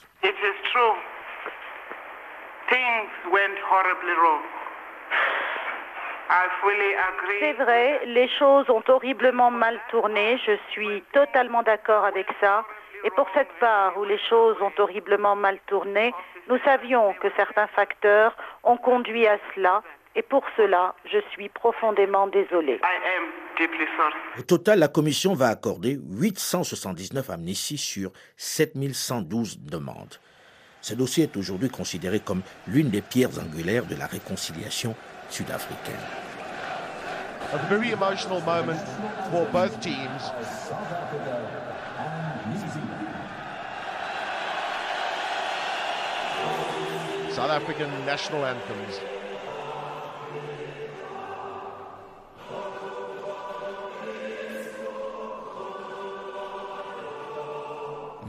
C'est 7.39 7.53
vrai, 7.53 8.05
les 8.05 8.29
choses 8.37 8.69
ont 8.69 8.83
horriblement 8.87 9.49
mal 9.49 9.79
tourné, 9.89 10.37
je 10.45 10.51
suis 10.69 11.01
totalement 11.11 11.63
d'accord 11.63 12.05
avec 12.05 12.27
ça. 12.39 12.65
Et 13.03 13.09
pour 13.11 13.27
cette 13.33 13.51
part 13.59 13.97
où 13.97 14.03
les 14.03 14.19
choses 14.29 14.57
ont 14.61 14.71
horriblement 14.77 15.35
mal 15.35 15.57
tourné, 15.65 16.13
nous 16.49 16.59
savions 16.59 17.13
que 17.13 17.29
certains 17.35 17.67
facteurs 17.67 18.35
ont 18.63 18.77
conduit 18.77 19.25
à 19.25 19.39
cela 19.55 19.81
et 20.15 20.21
pour 20.23 20.43
cela, 20.57 20.95
je 21.05 21.19
suis 21.31 21.49
profondément 21.49 22.27
désolé. 22.27 22.79
Au 24.37 24.41
total, 24.41 24.79
la 24.79 24.87
Commission 24.87 25.33
va 25.33 25.47
accorder 25.47 25.99
879 26.09 27.29
amnisties 27.29 27.77
sur 27.77 28.11
7112 28.35 29.59
demandes. 29.59 30.15
Ce 30.81 30.95
dossier 30.95 31.25
est 31.25 31.37
aujourd'hui 31.37 31.69
considéré 31.69 32.19
comme 32.19 32.41
l'une 32.67 32.89
des 32.89 33.01
pierres 33.01 33.37
angulaires 33.39 33.85
de 33.85 33.95
la 33.95 34.07
réconciliation 34.07 34.95
sud-africaine. 35.29 35.95
South 47.31 47.51
African 47.51 47.89
national 48.05 48.43
anthems. 48.43 49.18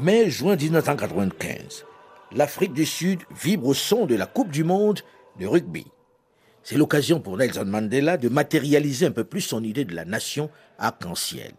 Mai-juin 0.03 0.57
1995, 0.57 1.85
l'Afrique 2.33 2.73
du 2.73 2.87
Sud 2.87 3.21
vibre 3.39 3.67
au 3.67 3.75
son 3.75 4.07
de 4.07 4.15
la 4.15 4.25
Coupe 4.25 4.51
du 4.51 4.65
Monde 4.65 5.01
de 5.39 5.47
rugby. 5.47 5.85
C'est 6.63 6.79
l'occasion 6.79 7.21
pour 7.21 7.37
Nelson 7.37 7.67
Mandela 7.67 8.17
de 8.17 8.31
matérialiser 8.31 9.05
un 9.05 9.11
peu 9.11 9.25
plus 9.25 9.43
son 9.43 9.63
idée 9.63 9.85
de 9.85 9.95
la 9.95 10.07
nation 10.07 10.49
arc-en-ciel. 10.79 11.53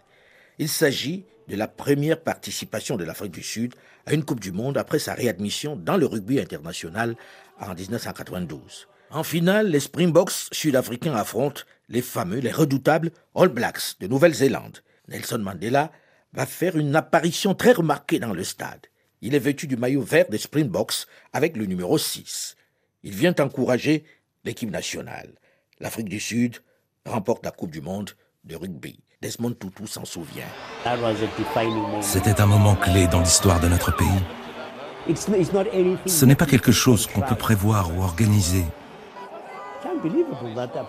Il 0.58 0.70
s'agit 0.70 1.24
de 1.50 1.56
la 1.56 1.68
première 1.68 2.20
participation 2.20 2.98
de 2.98 3.04
l'Afrique 3.04 3.34
du 3.34 3.44
Sud 3.44 3.76
à 4.08 4.14
une 4.14 4.26
Coupe 4.26 4.40
du 4.40 4.52
Monde 4.52 4.80
après 4.80 4.98
sa 4.98 5.14
réadmission 5.14 5.76
dans 5.76 5.98
le 5.98 6.08
rugby 6.08 6.40
international 6.40 7.16
en 7.60 7.76
1992. 7.76 8.88
En 9.12 9.22
finale, 9.22 9.68
les 9.68 9.80
Springboks 9.80 10.50
sud-africains 10.52 11.14
affrontent 11.14 11.62
les 11.90 12.02
fameux, 12.02 12.40
les 12.40 12.52
redoutables 12.52 13.12
All 13.36 13.50
Blacks 13.50 13.98
de 14.00 14.08
Nouvelle-Zélande. 14.08 14.80
Nelson 15.10 15.40
Mandela 15.40 15.92
va 16.34 16.46
faire 16.46 16.78
une 16.78 16.96
apparition 16.96 17.54
très 17.54 17.74
remarquée 17.74 18.20
dans 18.20 18.34
le 18.34 18.44
stade. 18.44 18.88
Il 19.22 19.36
est 19.36 19.40
vêtu 19.40 19.68
du 19.68 19.78
maillot 19.78 20.02
vert 20.02 20.30
des 20.30 20.38
Springboks 20.38 21.06
avec 21.34 21.56
le 21.58 21.66
numéro 21.66 21.98
6. 21.98 22.56
Il 23.04 23.14
vient 23.14 23.36
encourager 23.40 24.04
l'équipe 24.44 24.72
nationale. 24.72 25.34
L'Afrique 25.80 26.10
du 26.10 26.20
Sud 26.20 26.58
remporte 27.06 27.46
la 27.46 27.52
Coupe 27.52 27.72
du 27.72 27.82
Monde 27.82 28.12
de 28.44 28.56
rugby. 28.56 29.00
Desmond 29.22 29.54
Tutu 29.54 29.86
s'en 29.86 30.06
souvient. 30.06 30.48
C'était 32.02 32.42
un 32.42 32.46
moment 32.48 32.76
clé 32.76 33.08
dans 33.08 33.20
l'histoire 33.20 33.60
de 33.60 33.68
notre 33.68 33.96
pays. 33.96 34.08
Ce 36.06 36.26
n'est 36.26 36.36
pas 36.36 36.46
quelque 36.46 36.72
chose 36.72 37.08
qu'on 37.08 37.22
peut 37.22 37.36
prévoir 37.36 37.96
ou 37.96 38.02
organiser. 38.02 38.66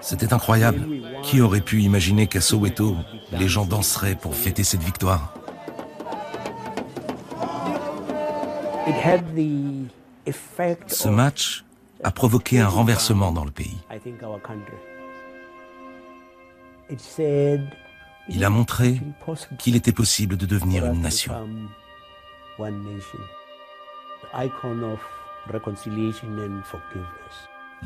C'était 0.00 0.33
incroyable. 0.33 0.87
Qui 1.23 1.40
aurait 1.40 1.61
pu 1.61 1.83
imaginer 1.83 2.26
qu'à 2.26 2.40
Soweto, 2.40 2.97
les 3.33 3.49
gens 3.49 3.64
danseraient 3.64 4.16
pour 4.16 4.35
fêter 4.35 4.64
cette 4.64 4.83
victoire? 4.83 5.35
Ce 10.87 11.09
match 11.09 11.64
a 12.02 12.11
provoqué 12.11 12.61
un 12.61 12.69
renversement 12.69 13.33
dans 13.33 13.45
le 13.45 13.50
pays. 13.50 13.76
Il 18.28 18.45
a 18.45 18.50
montré 18.50 19.00
qu'il 19.59 19.76
était 19.76 19.92
possible 19.92 20.37
de 20.37 20.47
devenir 20.47 20.85
une 20.87 21.00
nation. 21.00 21.35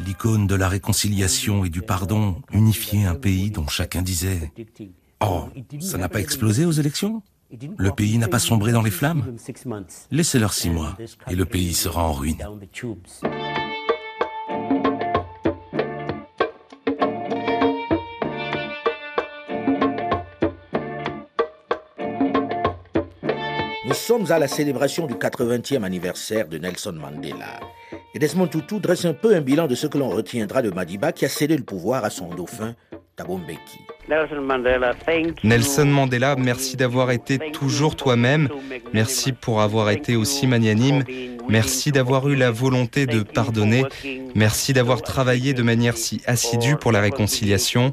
L'icône 0.04 0.46
de 0.46 0.54
la 0.54 0.68
réconciliation 0.68 1.64
et 1.64 1.70
du 1.70 1.82
pardon 1.82 2.42
unifiait 2.52 3.04
un 3.04 3.14
pays 3.14 3.50
dont 3.50 3.66
chacun 3.66 4.02
disait⁇ 4.02 4.52
Oh, 5.20 5.44
ça 5.80 5.96
n'a 5.96 6.08
pas 6.08 6.20
explosé 6.20 6.64
aux 6.64 6.72
élections? 6.72 7.22
Le 7.78 7.90
pays 7.92 8.18
n'a 8.18 8.28
pas 8.28 8.38
sombré 8.38 8.72
dans 8.72 8.82
les 8.82 8.90
flammes 8.90 9.36
Laissez-leur 10.10 10.52
six 10.52 10.68
mois 10.68 10.96
et 11.28 11.34
le 11.34 11.44
pays 11.44 11.74
sera 11.74 12.04
en 12.04 12.12
ruine. 12.12 12.42
sommes 24.06 24.30
à 24.30 24.38
la 24.38 24.46
célébration 24.46 25.08
du 25.08 25.14
80e 25.14 25.82
anniversaire 25.82 26.46
de 26.46 26.58
Nelson 26.58 26.92
Mandela. 26.92 27.58
Et 28.16 28.18
Desmond 28.18 28.46
Tutu 28.46 28.80
dresse 28.80 29.04
un 29.04 29.12
peu 29.12 29.34
un 29.36 29.42
bilan 29.42 29.66
de 29.66 29.74
ce 29.74 29.86
que 29.86 29.98
l'on 29.98 30.08
retiendra 30.08 30.62
de 30.62 30.70
Madiba 30.70 31.12
qui 31.12 31.26
a 31.26 31.28
cédé 31.28 31.54
le 31.54 31.64
pouvoir 31.64 32.02
à 32.02 32.08
son 32.08 32.30
dauphin, 32.30 32.74
Thabo 33.14 33.36
Mbeki. 33.36 33.80
Nelson 35.44 35.84
Mandela, 35.84 36.34
merci 36.36 36.78
d'avoir 36.78 37.10
été 37.10 37.38
toujours 37.52 37.94
toi-même. 37.94 38.48
Merci 38.94 39.32
pour 39.32 39.60
avoir 39.60 39.90
été 39.90 40.16
aussi 40.16 40.46
magnanime. 40.46 41.04
Merci 41.50 41.92
d'avoir 41.92 42.26
eu 42.30 42.36
la 42.36 42.50
volonté 42.50 43.04
de 43.04 43.20
pardonner. 43.20 43.84
Merci 44.34 44.72
d'avoir 44.72 45.02
travaillé 45.02 45.52
de 45.52 45.62
manière 45.62 45.98
si 45.98 46.22
assidue 46.24 46.76
pour 46.76 46.92
la 46.92 47.02
réconciliation. 47.02 47.92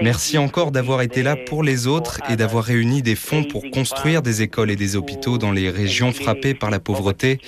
Merci 0.00 0.38
encore 0.38 0.70
d'avoir 0.70 1.02
été 1.02 1.24
là 1.24 1.34
pour 1.34 1.64
les 1.64 1.88
autres 1.88 2.20
et 2.30 2.36
d'avoir 2.36 2.62
réuni 2.62 3.02
des 3.02 3.14
fonds 3.16 3.42
pour 3.42 3.62
construire 3.72 4.22
des 4.22 4.42
écoles 4.42 4.70
et 4.70 4.76
des 4.76 4.94
hôpitaux 4.96 5.38
dans 5.38 5.52
les 5.52 5.70
régions 5.70 6.12
frappées 6.12 6.54
par 6.54 6.70
la 6.70 6.80
pauvreté. 6.80 7.40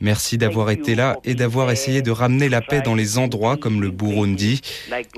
Merci 0.00 0.38
d'avoir 0.38 0.70
été 0.70 0.94
là 0.94 1.16
et 1.24 1.34
d'avoir 1.34 1.70
essayé 1.70 2.02
de 2.02 2.10
ramener 2.10 2.48
la 2.48 2.60
paix 2.60 2.80
dans 2.80 2.94
les 2.94 3.18
endroits 3.18 3.56
comme 3.56 3.80
le 3.80 3.90
Burundi. 3.90 4.60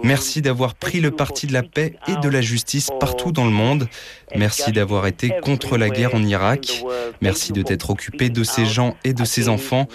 Merci 0.03 0.43
d'avoir 0.43 0.75
pris 0.75 1.01
le 1.01 1.11
parti 1.11 1.47
de 1.47 1.53
la 1.53 1.63
paix 1.63 1.95
et 2.07 2.17
de 2.17 2.29
la 2.29 2.41
justice 2.41 2.91
partout 3.01 3.33
dans 3.33 3.45
le 3.45 3.51
monde. 3.51 3.89
Merci 4.37 4.73
d'avoir 4.73 5.07
été 5.07 5.33
contre 5.43 5.77
la 5.77 5.89
guerre 5.89 6.15
en 6.15 6.23
Irak. 6.23 6.85
Merci 7.21 7.53
de 7.53 7.63
t'être 7.63 7.91
occupé 7.91 8.29
de 8.29 8.45
ces 8.45 8.67
gens 8.67 8.97
et 9.05 9.13
de 9.13 9.25
ces 9.25 9.49
enfants. 9.49 9.89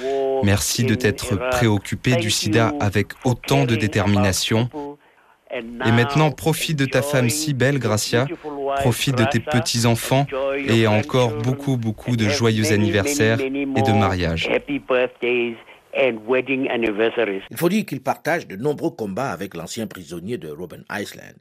Merci 0.44 0.84
de 0.84 0.96
t'être 0.96 1.38
préoccupé 1.52 2.16
du 2.16 2.30
sida 2.30 2.74
avec 2.80 3.08
autant 3.24 3.66
de 3.66 3.76
détermination. 3.76 4.70
Et 5.54 5.92
maintenant, 5.92 6.32
profite 6.32 6.78
de 6.78 6.86
ta 6.86 7.02
femme 7.02 7.30
si 7.30 7.54
belle, 7.54 7.78
Gracia. 7.80 8.28
Profite 8.78 9.18
de 9.18 9.26
tes 9.26 9.40
petits-enfants 9.40 10.26
et 10.68 10.88
encore 10.88 11.36
beaucoup, 11.42 11.78
beaucoup 11.78 12.16
de 12.16 12.28
joyeux 12.28 12.72
anniversaires 12.72 13.40
et 13.40 13.50
de 13.50 13.92
mariages. 13.92 14.50
Il 15.96 17.58
faut 17.58 17.70
dire 17.70 17.86
qu'il 17.86 18.02
partage 18.02 18.48
de 18.48 18.56
nombreux 18.56 18.90
combats 18.90 19.32
avec 19.32 19.54
l'ancien 19.54 19.86
prisonnier 19.86 20.38
de 20.38 20.50
Robben 20.50 20.84
Island. 20.92 21.38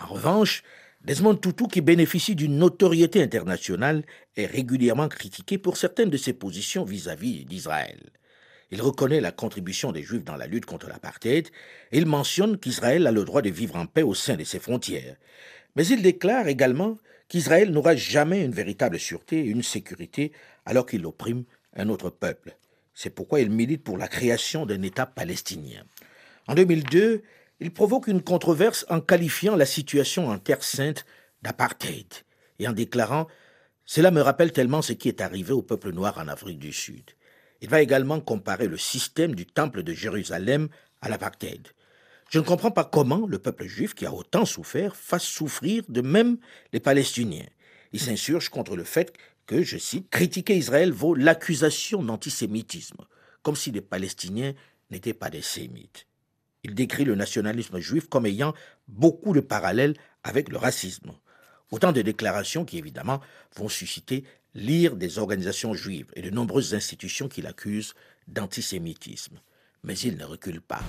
En 0.00 0.14
revanche, 0.14 0.62
Desmond 1.04 1.34
Tutu, 1.34 1.66
qui 1.68 1.80
bénéficie 1.80 2.34
d'une 2.34 2.56
notoriété 2.56 3.22
internationale, 3.22 4.04
est 4.36 4.46
régulièrement 4.46 5.08
critiqué 5.08 5.58
pour 5.58 5.76
certaines 5.76 6.10
de 6.10 6.16
ses 6.16 6.32
positions 6.32 6.84
vis-à-vis 6.84 7.44
d'Israël. 7.44 7.98
Il 8.72 8.80
reconnaît 8.80 9.20
la 9.20 9.32
contribution 9.32 9.92
des 9.92 10.02
Juifs 10.02 10.24
dans 10.24 10.36
la 10.36 10.46
lutte 10.46 10.64
contre 10.64 10.88
l'apartheid 10.88 11.48
et 11.92 11.98
il 11.98 12.06
mentionne 12.06 12.58
qu'Israël 12.58 13.06
a 13.06 13.12
le 13.12 13.22
droit 13.24 13.42
de 13.42 13.50
vivre 13.50 13.76
en 13.76 13.84
paix 13.84 14.02
au 14.02 14.14
sein 14.14 14.34
de 14.34 14.44
ses 14.44 14.58
frontières. 14.58 15.16
Mais 15.76 15.86
il 15.86 16.00
déclare 16.00 16.48
également 16.48 16.96
qu'Israël 17.28 17.70
n'aura 17.70 17.96
jamais 17.96 18.42
une 18.42 18.52
véritable 18.52 18.98
sûreté 18.98 19.40
et 19.40 19.48
une 19.48 19.62
sécurité 19.62 20.32
alors 20.64 20.86
qu'il 20.86 21.04
opprime 21.04 21.44
un 21.76 21.90
autre 21.90 22.08
peuple. 22.08 22.56
C'est 22.94 23.10
pourquoi 23.10 23.40
il 23.40 23.50
milite 23.50 23.84
pour 23.84 23.98
la 23.98 24.08
création 24.08 24.64
d'un 24.64 24.80
État 24.80 25.04
palestinien. 25.04 25.84
En 26.48 26.54
2002, 26.54 27.22
il 27.60 27.72
provoque 27.74 28.06
une 28.06 28.22
controverse 28.22 28.86
en 28.88 29.02
qualifiant 29.02 29.54
la 29.54 29.66
situation 29.66 30.30
en 30.30 30.38
Terre 30.38 30.64
sainte 30.64 31.04
d'apartheid 31.42 32.06
et 32.58 32.66
en 32.66 32.72
déclarant 32.72 33.28
Cela 33.84 34.10
me 34.10 34.22
rappelle 34.22 34.52
tellement 34.52 34.80
ce 34.80 34.94
qui 34.94 35.08
est 35.08 35.20
arrivé 35.20 35.52
au 35.52 35.60
peuple 35.60 35.92
noir 35.92 36.16
en 36.16 36.28
Afrique 36.28 36.58
du 36.58 36.72
Sud. 36.72 37.04
Il 37.62 37.68
va 37.68 37.80
également 37.80 38.20
comparer 38.20 38.66
le 38.66 38.76
système 38.76 39.36
du 39.36 39.46
temple 39.46 39.84
de 39.84 39.92
Jérusalem 39.92 40.68
à 41.00 41.08
l'apartheid. 41.08 41.68
Je 42.28 42.40
ne 42.40 42.44
comprends 42.44 42.72
pas 42.72 42.84
comment 42.84 43.24
le 43.26 43.38
peuple 43.38 43.66
juif 43.66 43.94
qui 43.94 44.04
a 44.04 44.12
autant 44.12 44.44
souffert 44.44 44.96
fasse 44.96 45.22
souffrir 45.22 45.84
de 45.88 46.00
même 46.00 46.38
les 46.72 46.80
Palestiniens. 46.80 47.46
Il 47.92 48.00
s'insurge 48.00 48.48
contre 48.48 48.74
le 48.74 48.82
fait 48.82 49.12
que, 49.46 49.62
je 49.62 49.78
cite, 49.78 50.10
critiquer 50.10 50.56
Israël 50.56 50.90
vaut 50.90 51.14
l'accusation 51.14 52.02
d'antisémitisme, 52.02 53.04
comme 53.42 53.54
si 53.54 53.70
les 53.70 53.80
Palestiniens 53.80 54.54
n'étaient 54.90 55.14
pas 55.14 55.30
des 55.30 55.42
sémites. 55.42 56.08
Il 56.64 56.74
décrit 56.74 57.04
le 57.04 57.14
nationalisme 57.14 57.78
juif 57.78 58.08
comme 58.08 58.26
ayant 58.26 58.54
beaucoup 58.88 59.34
de 59.34 59.40
parallèles 59.40 59.94
avec 60.24 60.48
le 60.48 60.56
racisme. 60.56 61.12
Autant 61.70 61.92
de 61.92 62.02
déclarations 62.02 62.64
qui, 62.64 62.78
évidemment, 62.78 63.20
vont 63.54 63.68
susciter 63.68 64.24
lire 64.54 64.96
des 64.96 65.18
organisations 65.18 65.74
juives 65.74 66.10
et 66.14 66.22
de 66.22 66.30
nombreuses 66.30 66.74
institutions 66.74 67.28
qui 67.28 67.42
l'accusent 67.42 67.94
d'antisémitisme. 68.28 69.40
Mais 69.84 69.98
il 69.98 70.16
ne 70.16 70.24
recule 70.24 70.60
pas. 70.60 70.80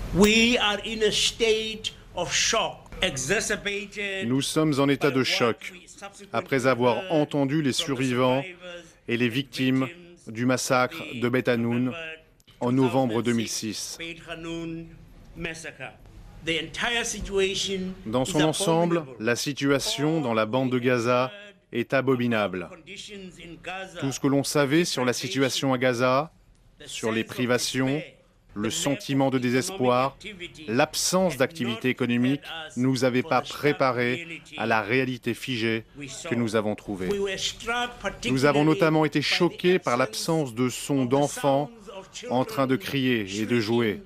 Nous 4.26 4.42
sommes 4.42 4.80
en 4.80 4.88
état 4.88 5.12
de 5.12 5.24
choc 5.24 5.74
après 6.32 6.68
avoir 6.68 7.12
entendu 7.12 7.62
les 7.62 7.74
survivants 7.74 8.44
et 9.08 9.18
les 9.18 9.30
victimes 9.30 9.88
du 10.28 10.46
massacre 10.46 11.04
de 11.16 11.30
Beth 11.30 11.50
en 12.60 12.72
novembre 12.72 13.24
2006. 13.24 13.98
Dans 18.06 18.26
son 18.26 18.42
ensemble, 18.42 19.06
la 19.20 19.36
situation 19.36 20.22
dans 20.22 20.34
la 20.34 20.46
bande 20.46 20.72
de 20.72 20.80
Gaza 20.80 21.32
est 21.74 21.94
abominable. 21.94 22.70
Tout 24.00 24.12
ce 24.12 24.20
que 24.20 24.28
l'on 24.28 24.44
savait 24.44 24.86
sur 24.86 25.04
la 25.04 25.14
situation 25.14 25.74
à 25.74 25.78
Gaza, 25.78 26.32
sur 26.86 27.12
les 27.12 27.24
privations, 27.24 28.02
le 28.56 28.70
sentiment 28.70 29.32
de 29.32 29.40
désespoir, 29.40 30.16
l'absence 30.68 31.38
d'activité 31.38 31.90
économique 31.90 32.42
ne 32.78 32.84
nous 32.84 33.04
avait 33.04 33.24
pas 33.24 33.42
préparés 33.42 34.42
à 34.58 34.68
la 34.68 34.82
réalité 34.82 35.34
figée 35.34 35.86
que 36.30 36.36
nous 36.36 36.56
avons 36.56 36.76
trouvée. 36.76 37.10
Nous 38.30 38.46
avons 38.46 38.64
notamment 38.64 39.06
été 39.06 39.22
choqués 39.22 39.80
par 39.80 39.98
l'absence 39.98 40.54
de 40.54 40.70
sons 40.70 41.06
d'enfants 41.06 41.72
en 42.30 42.46
train 42.46 42.68
de 42.68 42.76
crier 42.76 43.26
et 43.42 43.46
de 43.48 43.60
jouer. 43.60 44.02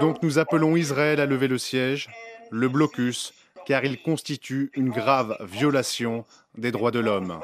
Donc 0.00 0.22
nous 0.22 0.38
appelons 0.38 0.76
Israël 0.76 1.20
à 1.20 1.26
lever 1.26 1.48
le 1.48 1.58
siège, 1.58 2.08
le 2.50 2.68
blocus, 2.68 3.34
car 3.68 3.84
il 3.84 4.00
constitue 4.00 4.70
une 4.74 4.88
grave 4.88 5.36
violation 5.42 6.24
des 6.56 6.72
droits 6.72 6.90
de 6.90 7.00
l'homme. 7.00 7.38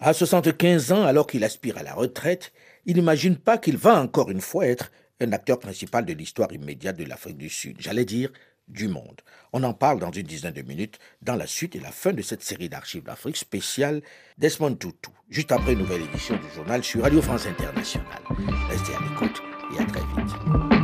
À 0.00 0.12
75 0.12 0.90
ans, 0.92 1.04
alors 1.04 1.28
qu'il 1.28 1.44
aspire 1.44 1.78
à 1.78 1.84
la 1.84 1.94
retraite, 1.94 2.52
il 2.86 2.96
n'imagine 2.96 3.36
pas 3.36 3.56
qu'il 3.56 3.76
va 3.76 4.00
encore 4.00 4.32
une 4.32 4.40
fois 4.40 4.66
être 4.66 4.90
un 5.20 5.30
acteur 5.30 5.60
principal 5.60 6.04
de 6.04 6.12
l'histoire 6.12 6.52
immédiate 6.52 6.96
de 6.96 7.04
l'Afrique 7.04 7.38
du 7.38 7.48
Sud, 7.48 7.76
j'allais 7.78 8.04
dire 8.04 8.32
du 8.66 8.88
monde. 8.88 9.20
On 9.52 9.62
en 9.62 9.74
parle 9.74 10.00
dans 10.00 10.10
une 10.10 10.26
dizaine 10.26 10.54
de 10.54 10.62
minutes 10.62 10.98
dans 11.22 11.36
la 11.36 11.46
suite 11.46 11.76
et 11.76 11.80
la 11.80 11.92
fin 11.92 12.12
de 12.12 12.22
cette 12.22 12.42
série 12.42 12.68
d'archives 12.68 13.04
d'Afrique 13.04 13.36
spéciale 13.36 14.02
Desmond 14.38 14.74
Tutu, 14.74 15.10
juste 15.28 15.52
après 15.52 15.74
une 15.74 15.80
nouvelle 15.80 16.02
édition 16.02 16.34
du 16.34 16.52
journal 16.56 16.82
sur 16.82 17.02
Radio 17.02 17.22
France 17.22 17.46
Internationale. 17.46 18.22
Restez 18.68 18.94
à 18.94 19.00
l'écoute 19.02 19.40
et 19.76 19.80
à 19.80 19.84
très 19.84 20.00
vite. 20.00 20.83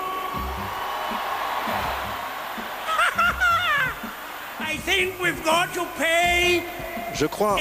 Je 7.13 7.25
crois 7.25 7.57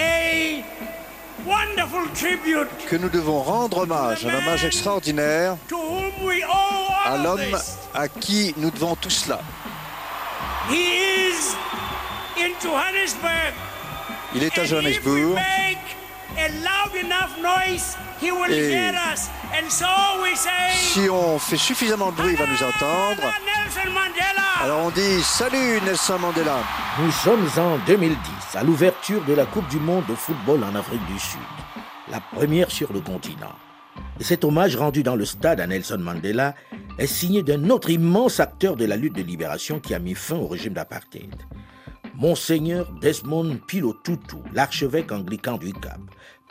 que 2.88 2.96
nous 2.96 3.09
devons 3.09 3.40
rendre 3.40 3.78
hommage, 3.78 4.26
un 4.26 4.35
hommage 4.35 4.64
extraordinaire 4.64 5.56
à 7.06 7.16
l'homme 7.16 7.59
à 7.94 8.09
qui 8.09 8.54
nous 8.56 8.70
devons 8.70 8.94
tout 8.96 9.11
cela. 9.11 9.40
Il 14.35 14.42
est 14.44 14.59
à 14.59 14.64
Johannesburg. 14.64 15.37
Et 16.38 16.49
si 20.73 21.09
on 21.11 21.38
fait 21.38 21.57
suffisamment 21.57 22.11
de 22.11 22.16
bruit, 22.16 22.33
il 22.33 22.38
va 22.38 22.47
nous 22.47 22.62
entendre. 22.62 23.23
Alors 24.62 24.87
on 24.87 24.90
dit 24.90 25.23
Salut 25.23 25.81
Nelson 25.85 26.19
Mandela. 26.19 26.59
Nous 27.01 27.11
sommes 27.11 27.49
en 27.57 27.79
2010, 27.87 28.57
à 28.57 28.62
l'ouverture 28.62 29.25
de 29.25 29.35
la 29.35 29.47
Coupe 29.47 29.69
du 29.69 29.79
Monde 29.79 30.05
de 30.09 30.14
football 30.14 30.62
en 30.64 30.75
Afrique 30.75 31.05
du 31.07 31.19
Sud, 31.19 31.40
la 32.11 32.21
première 32.21 32.71
sur 32.71 32.93
le 32.93 33.01
continent. 33.01 33.55
Et 34.19 34.25
cet 34.25 34.45
hommage 34.45 34.77
rendu 34.77 35.03
dans 35.03 35.16
le 35.16 35.25
stade 35.25 35.61
à 35.61 35.66
Nelson 35.66 35.99
Mandela 35.99 36.55
est 36.99 37.07
signé 37.07 37.43
d'un 37.43 37.71
autre 37.71 37.90
immense 37.90 38.38
acteur 38.38 38.77
de 38.77 38.85
la 38.85 38.97
lutte 38.97 39.16
de 39.16 39.23
libération 39.23 39.81
qui 39.81 39.95
a 39.95 39.99
mis 39.99 40.14
fin 40.14 40.37
au 40.37 40.47
régime 40.47 40.75
d'apartheid. 40.75 41.35
Monseigneur 42.14 42.92
Desmond 43.01 43.59
Pilotutu, 43.66 44.37
l'archevêque 44.53 45.12
anglican 45.12 45.57
du 45.57 45.73
Cap, 45.73 46.01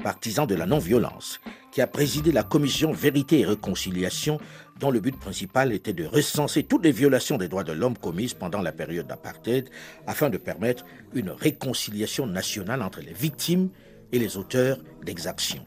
partisan 0.04 0.46
de 0.46 0.56
la 0.56 0.66
non-violence, 0.66 1.40
qui 1.72 1.82
a 1.82 1.88
présidé 1.88 2.32
la 2.32 2.44
commission 2.44 2.92
Vérité 2.92 3.40
et 3.40 3.46
Réconciliation, 3.46 4.40
dont 4.80 4.92
le 4.92 5.00
but 5.00 5.18
principal 5.18 5.74
était 5.74 5.94
de 5.94 6.06
recenser 6.06 6.64
toutes 6.64 6.84
les 6.84 6.92
violations 6.92 7.38
des 7.38 7.48
droits 7.48 7.64
de 7.64 7.74
l'homme 7.74 7.98
commises 7.98 8.34
pendant 8.34 8.62
la 8.62 8.72
période 8.72 9.08
d'apartheid, 9.08 9.70
afin 10.08 10.30
de 10.30 10.38
permettre 10.38 10.86
une 11.14 11.30
réconciliation 11.30 12.26
nationale 12.26 12.82
entre 12.82 13.02
les 13.02 13.14
victimes 13.14 13.70
et 14.12 14.20
les 14.20 14.38
auteurs 14.38 14.80
d'exactions. 15.04 15.66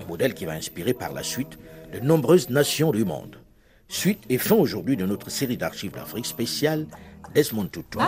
Un 0.00 0.04
modèle 0.04 0.34
qui 0.34 0.44
va 0.44 0.52
inspirer 0.52 0.94
par 0.94 1.12
la 1.12 1.22
suite 1.22 1.58
de 1.92 2.00
nombreuses 2.00 2.50
nations 2.50 2.92
du 2.92 3.04
monde. 3.04 3.38
Suite 3.88 4.22
et 4.30 4.38
fin 4.38 4.54
aujourd'hui 4.54 4.96
de 4.96 5.04
notre 5.04 5.30
série 5.30 5.58
d'archives 5.58 5.92
d'Afrique 5.92 6.26
spéciale 6.26 6.86
Desmond 7.34 7.66
Tutu. 7.66 7.98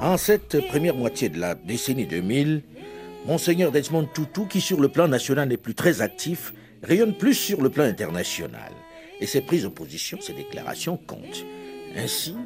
En 0.00 0.16
cette 0.16 0.68
première 0.68 0.94
moitié 0.94 1.28
de 1.28 1.40
la 1.40 1.54
décennie 1.54 2.06
2000, 2.06 2.62
Monseigneur 3.26 3.72
Desmond 3.72 4.06
Tutu, 4.14 4.46
qui 4.48 4.60
sur 4.60 4.80
le 4.80 4.88
plan 4.88 5.08
national 5.08 5.48
n'est 5.48 5.56
plus 5.56 5.74
très 5.74 6.02
actif, 6.02 6.52
rayonne 6.82 7.14
plus 7.14 7.34
sur 7.34 7.62
le 7.62 7.70
plan 7.70 7.84
international. 7.84 8.72
Et 9.20 9.26
ses 9.26 9.40
prises 9.40 9.62
de 9.62 9.68
position, 9.68 10.18
ses 10.20 10.34
déclarations 10.34 10.96
comptent. 10.96 11.44
Ainsi, 11.96 12.36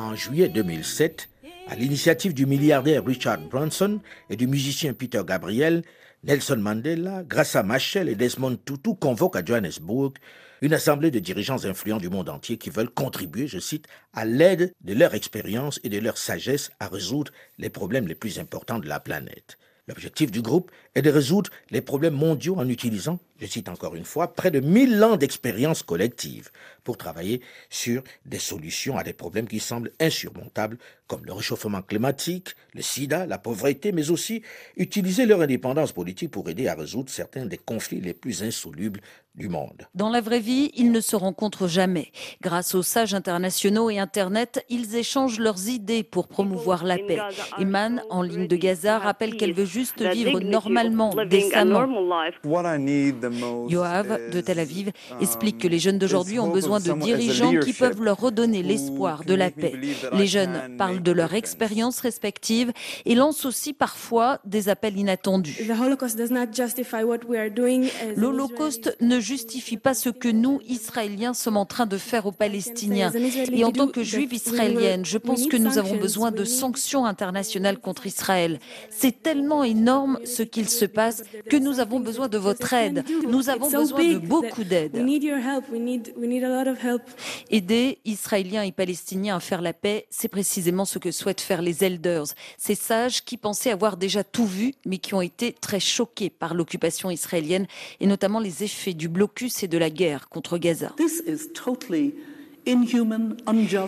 en 0.00 0.14
juillet 0.14 0.48
2007, 0.48 1.28
à 1.68 1.76
l'initiative 1.76 2.32
du 2.32 2.46
milliardaire 2.46 3.04
Richard 3.04 3.38
Branson 3.38 4.00
et 4.30 4.36
du 4.36 4.46
musicien 4.46 4.94
Peter 4.94 5.22
Gabriel, 5.26 5.82
Nelson 6.24 6.56
Mandela, 6.56 7.22
grâce 7.22 7.54
Machel 7.54 8.08
et 8.08 8.14
Desmond 8.14 8.58
Tutu, 8.64 8.94
convoque 8.98 9.36
à 9.36 9.44
Johannesburg 9.44 10.14
une 10.62 10.74
assemblée 10.74 11.10
de 11.10 11.18
dirigeants 11.18 11.64
influents 11.64 11.98
du 11.98 12.08
monde 12.08 12.28
entier 12.28 12.56
qui 12.56 12.70
veulent 12.70 12.90
contribuer, 12.90 13.46
je 13.46 13.58
cite, 13.58 13.86
à 14.12 14.24
l'aide 14.24 14.72
de 14.82 14.94
leur 14.94 15.14
expérience 15.14 15.80
et 15.84 15.88
de 15.88 15.98
leur 15.98 16.18
sagesse 16.18 16.70
à 16.80 16.88
résoudre 16.88 17.32
les 17.58 17.70
problèmes 17.70 18.08
les 18.08 18.14
plus 18.14 18.38
importants 18.38 18.78
de 18.78 18.88
la 18.88 19.00
planète. 19.00 19.58
L'objectif 19.86 20.30
du 20.30 20.42
groupe 20.42 20.70
est 20.94 21.02
de 21.02 21.10
résoudre 21.10 21.50
les 21.70 21.80
problèmes 21.80 22.14
mondiaux 22.14 22.56
en 22.56 22.68
utilisant, 22.68 23.18
je 23.40 23.46
cite 23.46 23.68
encore 23.68 23.96
une 23.96 24.04
fois, 24.04 24.34
près 24.34 24.50
de 24.50 24.60
1000 24.60 25.02
ans 25.02 25.16
d'expérience 25.16 25.82
collective 25.82 26.50
pour 26.84 26.96
travailler 26.96 27.40
sur 27.70 28.02
des 28.26 28.38
solutions 28.38 28.98
à 28.98 29.02
des 29.02 29.12
problèmes 29.12 29.48
qui 29.48 29.60
semblent 29.60 29.92
insurmontables 29.98 30.78
comme 31.10 31.24
le 31.24 31.32
réchauffement 31.32 31.82
climatique, 31.82 32.54
le 32.72 32.82
sida, 32.82 33.26
la 33.26 33.36
pauvreté, 33.38 33.90
mais 33.90 34.10
aussi 34.10 34.42
utiliser 34.76 35.26
leur 35.26 35.40
indépendance 35.40 35.90
politique 35.90 36.30
pour 36.30 36.48
aider 36.48 36.68
à 36.68 36.76
résoudre 36.76 37.10
certains 37.10 37.46
des 37.46 37.58
conflits 37.58 38.00
les 38.00 38.14
plus 38.14 38.44
insolubles 38.44 39.00
du 39.34 39.48
monde. 39.48 39.86
Dans 39.94 40.08
la 40.08 40.20
vraie 40.20 40.38
vie, 40.40 40.70
ils 40.76 40.92
ne 40.92 41.00
se 41.00 41.16
rencontrent 41.16 41.66
jamais. 41.66 42.12
Grâce 42.42 42.74
aux 42.76 42.82
sages 42.82 43.14
internationaux 43.14 43.90
et 43.90 43.98
Internet, 43.98 44.64
ils 44.68 44.94
échangent 44.96 45.40
leurs 45.40 45.68
idées 45.68 46.04
pour 46.04 46.28
promouvoir 46.28 46.84
la 46.84 46.96
paix. 46.96 47.18
Eman, 47.58 48.02
en 48.10 48.22
ligne 48.22 48.46
de 48.46 48.56
Gaza, 48.56 48.98
rappelle 48.98 49.36
qu'elle 49.36 49.52
veut 49.52 49.64
juste 49.64 50.02
vivre 50.02 50.38
normalement, 50.40 51.12
décemment. 51.28 51.88
Yoav, 53.68 54.18
de 54.32 54.40
Tel 54.40 54.58
Aviv, 54.58 54.90
explique 55.20 55.58
que 55.58 55.68
les 55.68 55.78
jeunes 55.78 55.98
d'aujourd'hui 55.98 56.38
ont 56.38 56.50
besoin 56.50 56.80
de 56.80 56.92
dirigeants 56.92 57.58
qui 57.60 57.72
peuvent 57.72 58.02
leur 58.02 58.18
redonner 58.18 58.62
l'espoir 58.62 59.24
de 59.24 59.34
la 59.34 59.50
paix. 59.50 59.72
Les 60.12 60.26
jeunes 60.26 60.76
parlent 60.78 61.02
de 61.02 61.12
leur 61.12 61.34
expérience 61.34 62.00
respective 62.00 62.72
et 63.04 63.14
lancent 63.14 63.44
aussi 63.44 63.72
parfois 63.72 64.40
des 64.44 64.68
appels 64.68 64.96
inattendus. 64.96 65.56
L'Holocauste 68.16 68.96
ne 69.00 69.20
justifie 69.20 69.76
pas 69.76 69.94
ce 69.94 70.08
que 70.08 70.28
nous, 70.28 70.60
Israéliens, 70.68 71.34
sommes 71.34 71.56
en 71.56 71.66
train 71.66 71.86
de 71.86 71.96
faire 71.96 72.26
aux 72.26 72.32
Palestiniens. 72.32 73.12
Et 73.52 73.64
en 73.64 73.72
tant 73.72 73.88
que 73.88 74.02
juive 74.02 74.32
israélienne, 74.32 75.04
je 75.04 75.18
pense 75.18 75.46
que 75.46 75.56
nous 75.56 75.78
avons 75.78 75.96
besoin 75.96 76.30
de 76.30 76.44
sanctions 76.44 77.04
internationales 77.06 77.78
contre 77.78 78.06
Israël. 78.06 78.58
C'est 78.90 79.22
tellement 79.22 79.64
énorme 79.64 80.18
ce 80.24 80.42
qu'il 80.42 80.68
se 80.68 80.84
passe 80.84 81.22
que 81.48 81.56
nous 81.56 81.80
avons 81.80 82.00
besoin 82.00 82.28
de 82.28 82.38
votre 82.38 82.72
aide. 82.72 83.04
Nous 83.26 83.48
avons 83.48 83.70
besoin 83.70 84.12
de 84.14 84.18
beaucoup 84.18 84.64
d'aide. 84.64 84.96
Aider 87.50 87.98
Israéliens 88.04 88.62
et 88.62 88.72
Palestiniens 88.72 89.36
à 89.36 89.40
faire 89.40 89.62
la 89.62 89.72
paix, 89.72 90.06
c'est 90.10 90.28
précisément 90.28 90.84
ce 90.84 90.98
que 90.98 91.10
souhaitent 91.10 91.40
faire 91.40 91.62
les 91.62 91.84
Elders, 91.84 92.26
ces 92.58 92.74
sages 92.74 93.24
qui 93.24 93.36
pensaient 93.36 93.70
avoir 93.70 93.96
déjà 93.96 94.24
tout 94.24 94.46
vu, 94.46 94.74
mais 94.86 94.98
qui 94.98 95.14
ont 95.14 95.22
été 95.22 95.52
très 95.52 95.80
choqués 95.80 96.30
par 96.30 96.54
l'occupation 96.54 97.10
israélienne 97.10 97.66
et 98.00 98.06
notamment 98.06 98.40
les 98.40 98.64
effets 98.64 98.94
du 98.94 99.08
blocus 99.08 99.62
et 99.62 99.68
de 99.68 99.78
la 99.78 99.90
guerre 99.90 100.28
contre 100.28 100.58
Gaza. 100.58 100.92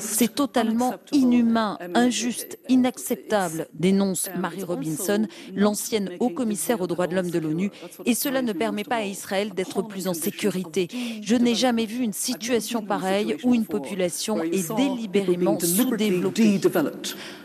C'est 0.00 0.34
totalement 0.34 0.94
inhumain, 1.12 1.78
injuste, 1.94 2.58
inacceptable, 2.68 3.68
dénonce 3.74 4.28
Mary 4.36 4.62
Robinson, 4.62 5.26
l'ancienne 5.54 6.10
haut-commissaire 6.20 6.80
aux 6.80 6.86
droits 6.86 7.06
de 7.06 7.14
l'homme 7.14 7.30
de 7.30 7.38
l'ONU, 7.38 7.70
et 8.04 8.14
cela 8.14 8.42
ne 8.42 8.52
permet 8.52 8.84
pas 8.84 8.96
à 8.96 9.04
Israël 9.04 9.52
d'être 9.54 9.82
plus 9.82 10.08
en 10.08 10.14
sécurité. 10.14 10.88
Je 11.22 11.36
n'ai 11.36 11.54
jamais 11.54 11.86
vu 11.86 12.02
une 12.02 12.12
situation 12.12 12.82
pareille 12.82 13.36
où 13.44 13.54
une 13.54 13.66
population 13.66 14.42
est 14.42 14.74
délibérément 14.74 15.58
sous-développée. 15.58 16.60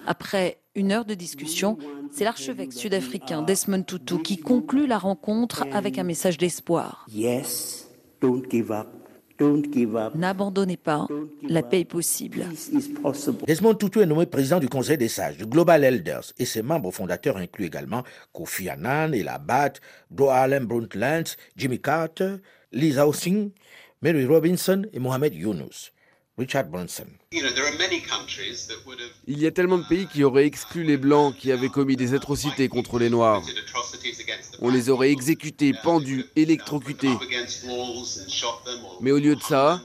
Après 0.06 0.60
une 0.76 0.92
heure 0.92 1.06
de 1.06 1.14
discussion, 1.14 1.78
c'est 2.12 2.24
l'archevêque 2.24 2.74
sud-africain 2.74 3.42
Desmond 3.42 3.84
Tutu 3.84 4.22
qui 4.22 4.38
conclut 4.38 4.88
la 4.88 4.98
rencontre 4.98 5.66
avec 5.74 5.98
un 5.98 6.04
message 6.04 6.38
d'espoir. 6.38 7.06
Yes, 7.12 7.88
don't 8.22 8.44
give 8.50 8.72
up. 8.72 8.97
N'abandonnez 10.16 10.78
pas, 10.78 11.08
la 11.48 11.62
paix 11.64 11.82
est 11.82 11.86
possible. 11.86 12.46
Desmond 13.46 13.76
Tutu 13.76 14.02
est 14.02 14.06
nommé 14.06 14.26
président 14.26 14.60
du 14.60 14.68
Conseil 14.68 14.98
des 14.98 15.08
sages, 15.08 15.38
du 15.38 15.46
Global 15.46 15.84
Elders, 15.84 16.34
et 16.38 16.46
ses 16.46 16.62
membres 16.62 16.92
fondateurs 16.92 17.38
incluent 17.38 17.66
également 17.66 18.04
Kofi 18.34 18.70
Annan, 18.70 19.14
Elabat, 19.14 19.74
Do 20.10 20.30
Allen 20.30 20.66
Brundtland, 20.66 21.26
Jimmy 21.56 21.80
Carter, 21.80 22.38
Lisa 22.72 23.08
Hosing, 23.08 23.52
Mary 24.02 24.26
Robinson 24.26 24.84
et 24.94 25.00
Mohamed 25.00 25.34
Yunus. 25.34 25.92
Richard 26.38 26.66
Branson. 26.66 27.08
Il 27.32 27.40
y 29.40 29.48
a 29.48 29.52
tellement 29.52 29.80
de 29.80 29.88
pays 29.88 30.08
qui 30.08 30.24
auraient 30.24 30.46
exclu 30.46 30.84
les 30.84 30.98
Blancs 30.98 31.36
qui 31.36 31.52
avaient 31.52 31.70
commis 31.70 31.96
des 31.96 32.14
atrocités 32.14 32.70
contre 32.70 33.00
les 33.00 33.10
Noirs. 33.10 33.44
On 34.62 34.70
les 34.70 34.90
aurait 34.90 35.12
exécutés, 35.12 35.74
pendus, 35.84 36.26
électrocutés. 36.36 37.10
Mais 39.02 39.12
au 39.12 39.18
lieu 39.18 39.36
de 39.36 39.42
ça, 39.42 39.82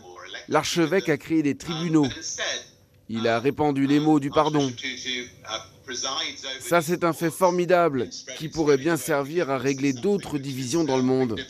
l'archevêque 0.48 1.08
a 1.08 1.16
créé 1.16 1.42
des 1.42 1.56
tribunaux. 1.56 2.06
Il 3.08 3.26
a 3.28 3.40
répandu 3.40 3.86
les 3.86 4.00
mots 4.00 4.20
du 4.20 4.30
pardon. 4.30 4.70
Ça, 6.60 6.82
c'est 6.82 7.02
un 7.02 7.12
fait 7.12 7.30
formidable 7.30 8.08
qui 8.36 8.48
pourrait 8.48 8.76
bien 8.76 8.96
servir 8.96 9.50
à 9.50 9.58
régler 9.58 9.92
d'autres 9.92 10.38
divisions 10.38 10.84
dans 10.84 10.96
le 10.96 11.02
monde. 11.02 11.40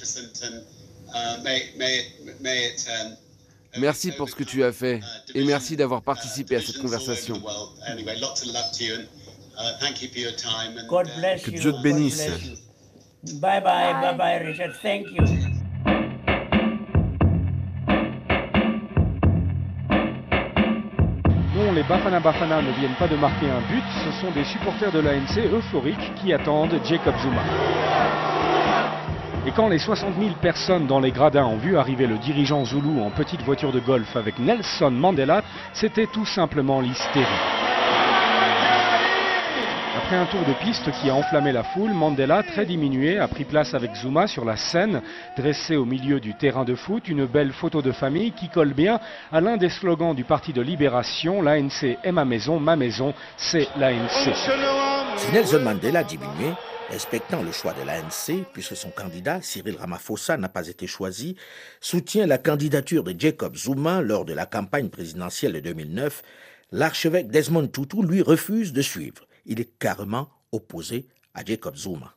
Merci 3.79 4.13
pour 4.13 4.29
ce 4.29 4.35
que 4.35 4.45
tu 4.45 4.63
as 4.63 4.73
fait 4.73 5.01
et 5.35 5.45
merci 5.45 5.77
d'avoir 5.77 6.03
participé 6.03 6.57
à 6.57 6.61
cette 6.61 6.79
conversation. 6.79 7.41
Que 11.43 11.51
Dieu 11.51 11.73
te 11.73 11.83
bénisse. 11.83 12.29
Bye 13.35 13.63
bye, 13.63 13.95
bye 14.01 14.17
bye, 14.17 14.47
Richard. 14.47 14.75
Thank 14.83 15.07
you. 15.13 15.25
les 21.73 21.83
les 21.83 21.89
Bafana 21.89 22.21
Bafana 22.21 22.61
ne 22.61 22.71
viennent 22.73 22.95
pas 22.99 23.09
de 23.09 23.17
marquer 23.17 23.47
un 23.47 23.61
but, 23.61 23.85
ce 24.05 24.21
sont 24.21 24.31
des 24.33 24.45
supporters 24.45 24.93
de 24.93 24.99
l'ANC 25.01 25.39
euphoriques 25.53 26.13
qui 26.21 26.33
attendent 26.33 26.79
Jacob 26.85 27.15
Zuma. 27.23 27.43
Et 29.44 29.50
quand 29.50 29.68
les 29.68 29.78
60 29.78 30.14
000 30.20 30.35
personnes 30.40 30.87
dans 30.87 31.00
les 31.00 31.11
gradins 31.11 31.44
ont 31.44 31.57
vu 31.57 31.76
arriver 31.76 32.07
le 32.07 32.16
dirigeant 32.16 32.64
Zulu 32.64 33.00
en 33.00 33.11
petite 33.11 33.42
voiture 33.42 33.72
de 33.72 33.81
golf 33.81 34.14
avec 34.14 34.38
Nelson 34.38 34.92
Mandela, 34.92 35.42
c'était 35.72 36.07
tout 36.07 36.24
simplement 36.26 36.81
l'hystérie. 36.81 37.26
Après 39.96 40.16
un 40.16 40.26
tour 40.26 40.42
de 40.46 40.52
piste 40.64 40.92
qui 40.92 41.11
a 41.11 41.14
enflammé 41.14 41.50
la 41.50 41.64
foule, 41.64 41.90
Mandela, 41.90 42.44
très 42.44 42.66
diminué, 42.66 43.18
a 43.18 43.26
pris 43.26 43.42
place 43.42 43.74
avec 43.74 43.94
Zuma 43.96 44.28
sur 44.28 44.44
la 44.44 44.57
scène, 44.57 45.02
dressé 45.37 45.74
au 45.74 45.85
milieu 45.85 46.20
du 46.20 46.35
terrain 46.35 46.64
de 46.64 46.76
foot, 46.76 47.09
une 47.09 47.26
belle 47.26 47.52
photo 47.52 47.83
de 47.83 47.90
famille 47.90 48.31
qui 48.31 48.48
colle 48.48 48.74
bien 48.74 49.00
à 49.33 49.40
l'un 49.40 49.57
des 49.57 49.70
slogans 49.70 50.14
du 50.14 50.22
Parti 50.22 50.52
de 50.52 50.62
Libération, 50.62 51.42
l'ANC 51.42 51.98
est 52.05 52.12
ma 52.12 52.24
maison, 52.24 52.61
ma 52.61 52.76
maison, 52.76 53.12
c'est 53.37 53.68
l'ANC. 53.76 54.33
Nelson 55.33 55.61
Mandela 55.64 56.05
diminué, 56.05 56.52
respectant 56.90 57.42
le 57.42 57.53
choix 57.53 57.73
de 57.73 57.83
l'ANC, 57.83 58.45
puisque 58.53 58.77
son 58.77 58.90
candidat, 58.90 59.42
Cyril 59.42 59.77
Ramaphosa, 59.77 60.37
n'a 60.37 60.49
pas 60.49 60.68
été 60.68 60.87
choisi, 60.87 61.37
soutient 61.81 62.27
la 62.27 62.38
candidature 62.38 63.05
de 63.05 63.14
Jacob 63.18 63.57
Zuma 63.57 64.01
lors 64.03 64.25
de 64.25 64.35
la 64.35 64.47
campagne 64.47 64.88
présidentielle 64.88 65.53
de 65.53 65.61
2009, 65.61 66.23
l'archevêque 66.71 67.29
Desmond 67.29 67.68
Tutu 67.68 68.03
lui 68.03 68.23
refuse 68.23 68.73
de 68.73 68.83
suivre 68.83 69.27
il 69.47 69.61
est 69.61 69.79
carrément 69.79 70.29
opposé 70.53 71.07
à 71.35 71.45
Jacob 71.45 71.75
Zuma. 71.77 72.14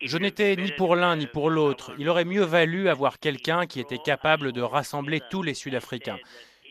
Je 0.00 0.18
n'étais 0.18 0.56
ni 0.56 0.72
pour 0.72 0.96
l'un 0.96 1.16
ni 1.16 1.26
pour 1.26 1.50
l'autre. 1.50 1.92
Il 1.98 2.08
aurait 2.08 2.24
mieux 2.24 2.44
valu 2.44 2.88
avoir 2.88 3.18
quelqu'un 3.18 3.66
qui 3.66 3.80
était 3.80 3.98
capable 3.98 4.52
de 4.52 4.60
rassembler 4.60 5.20
tous 5.30 5.42
les 5.42 5.54
Sud-Africains. 5.54 6.18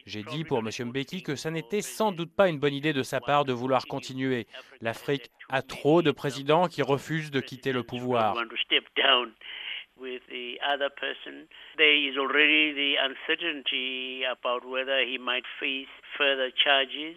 J'ai 0.05 0.23
dit 0.23 0.43
pour 0.43 0.59
M. 0.59 0.69
Mbeki 0.89 1.23
que 1.23 1.35
ça 1.35 1.51
n'était 1.51 1.81
sans 1.81 2.11
doute 2.11 2.33
pas 2.35 2.49
une 2.49 2.59
bonne 2.59 2.73
idée 2.73 2.93
de 2.93 3.03
sa 3.03 3.19
part 3.19 3.45
de 3.45 3.53
vouloir 3.53 3.85
continuer. 3.87 4.47
L'Afrique 4.81 5.31
a 5.49 5.61
trop 5.61 6.01
de 6.01 6.11
présidents 6.11 6.67
qui 6.67 6.81
refusent 6.81 7.31
de 7.31 7.39
quitter 7.39 7.71
le 7.71 7.83
pouvoir. 7.83 8.35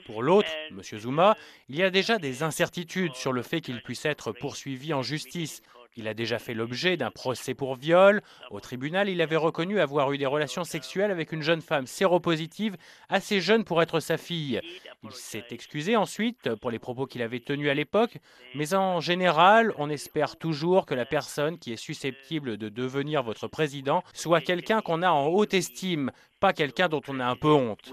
Pour 0.07 0.22
l'autre, 0.22 0.49
M. 0.70 0.83
Zuma, 0.83 1.37
il 1.68 1.77
y 1.77 1.83
a 1.83 1.90
déjà 1.90 2.18
des 2.18 2.42
incertitudes 2.42 3.14
sur 3.14 3.33
le 3.33 3.42
fait 3.42 3.61
qu'il 3.61 3.81
puisse 3.83 4.05
être 4.05 4.33
poursuivi 4.33 4.92
en 4.92 5.03
justice. 5.03 5.62
Il 5.97 6.09
a 6.09 6.15
déjà 6.15 6.39
fait 6.39 6.55
l'objet 6.55 6.97
d'un 6.97 7.11
procès 7.11 7.55
pour 7.55 7.75
viol. 7.75 8.21
Au 8.51 8.61
tribunal, 8.61 9.09
il 9.09 9.23
avait 9.23 9.37
reconnu 9.37 9.81
avoir 9.81 10.13
eu 10.13 10.19
des 10.19 10.27
relations 10.27 10.65
sexuelles 10.65 11.11
avec 11.11 11.33
une 11.33 11.43
jeune 11.43 11.63
femme 11.63 11.87
séropositive, 11.87 12.77
assez 13.09 13.41
jeune 13.41 13.65
pour 13.65 13.81
être 13.81 14.01
sa 14.01 14.19
fille. 14.19 14.61
Il 15.03 15.13
s'est 15.13 15.47
excusé 15.51 15.97
ensuite 15.97 16.55
pour 16.57 16.71
les 16.71 16.79
propos 16.79 17.07
qu'il 17.07 17.23
avait 17.23 17.41
tenus 17.41 17.71
à 17.71 17.75
l'époque, 17.75 18.19
mais 18.55 18.75
en 18.75 19.01
général, 19.01 19.73
on 19.79 19.89
espère 19.89 20.37
toujours 20.37 20.85
que 20.85 20.95
la 20.95 21.07
personne 21.07 21.59
qui 21.59 21.73
est 21.73 21.77
susceptible 21.77 22.59
de 22.59 22.69
devenir 22.69 23.23
votre 23.23 23.49
président 23.49 24.03
soit 24.13 24.41
quelqu'un 24.41 24.83
qu'on 24.83 25.03
a 25.03 25.11
en 25.11 25.27
haute 25.27 25.55
estime, 25.55 26.11
pas 26.41 26.53
quelqu'un 26.53 26.89
dont 26.89 27.03
on 27.09 27.21
a 27.21 27.25
un 27.25 27.37
peu 27.37 27.51
honte. 27.51 27.91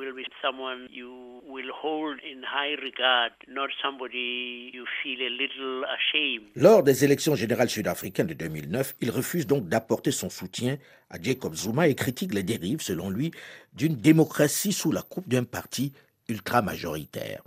Lors 6.56 6.84
des 6.84 7.06
élections 7.06 7.36
générales 7.36 7.70
sud-africaines 7.94 8.28
de 8.28 8.34
2009, 8.34 8.96
il 9.02 9.12
refuse 9.12 9.48
donc 9.48 9.68
d'apporter 9.68 10.12
son 10.12 10.30
soutien 10.30 10.78
à 11.10 11.22
Jacob 11.22 11.56
Zuma 11.56 11.88
et 11.88 11.96
critique 11.96 12.34
les 12.34 12.44
dérives, 12.44 12.82
selon 12.82 13.10
lui, 13.10 13.32
d'une 13.76 13.96
démocratie 13.96 14.74
sous 14.74 14.92
la 14.92 15.02
coupe 15.02 15.30
d'un 15.30 15.44
parti 15.44 15.94
ultra-majoritaire. 16.30 17.44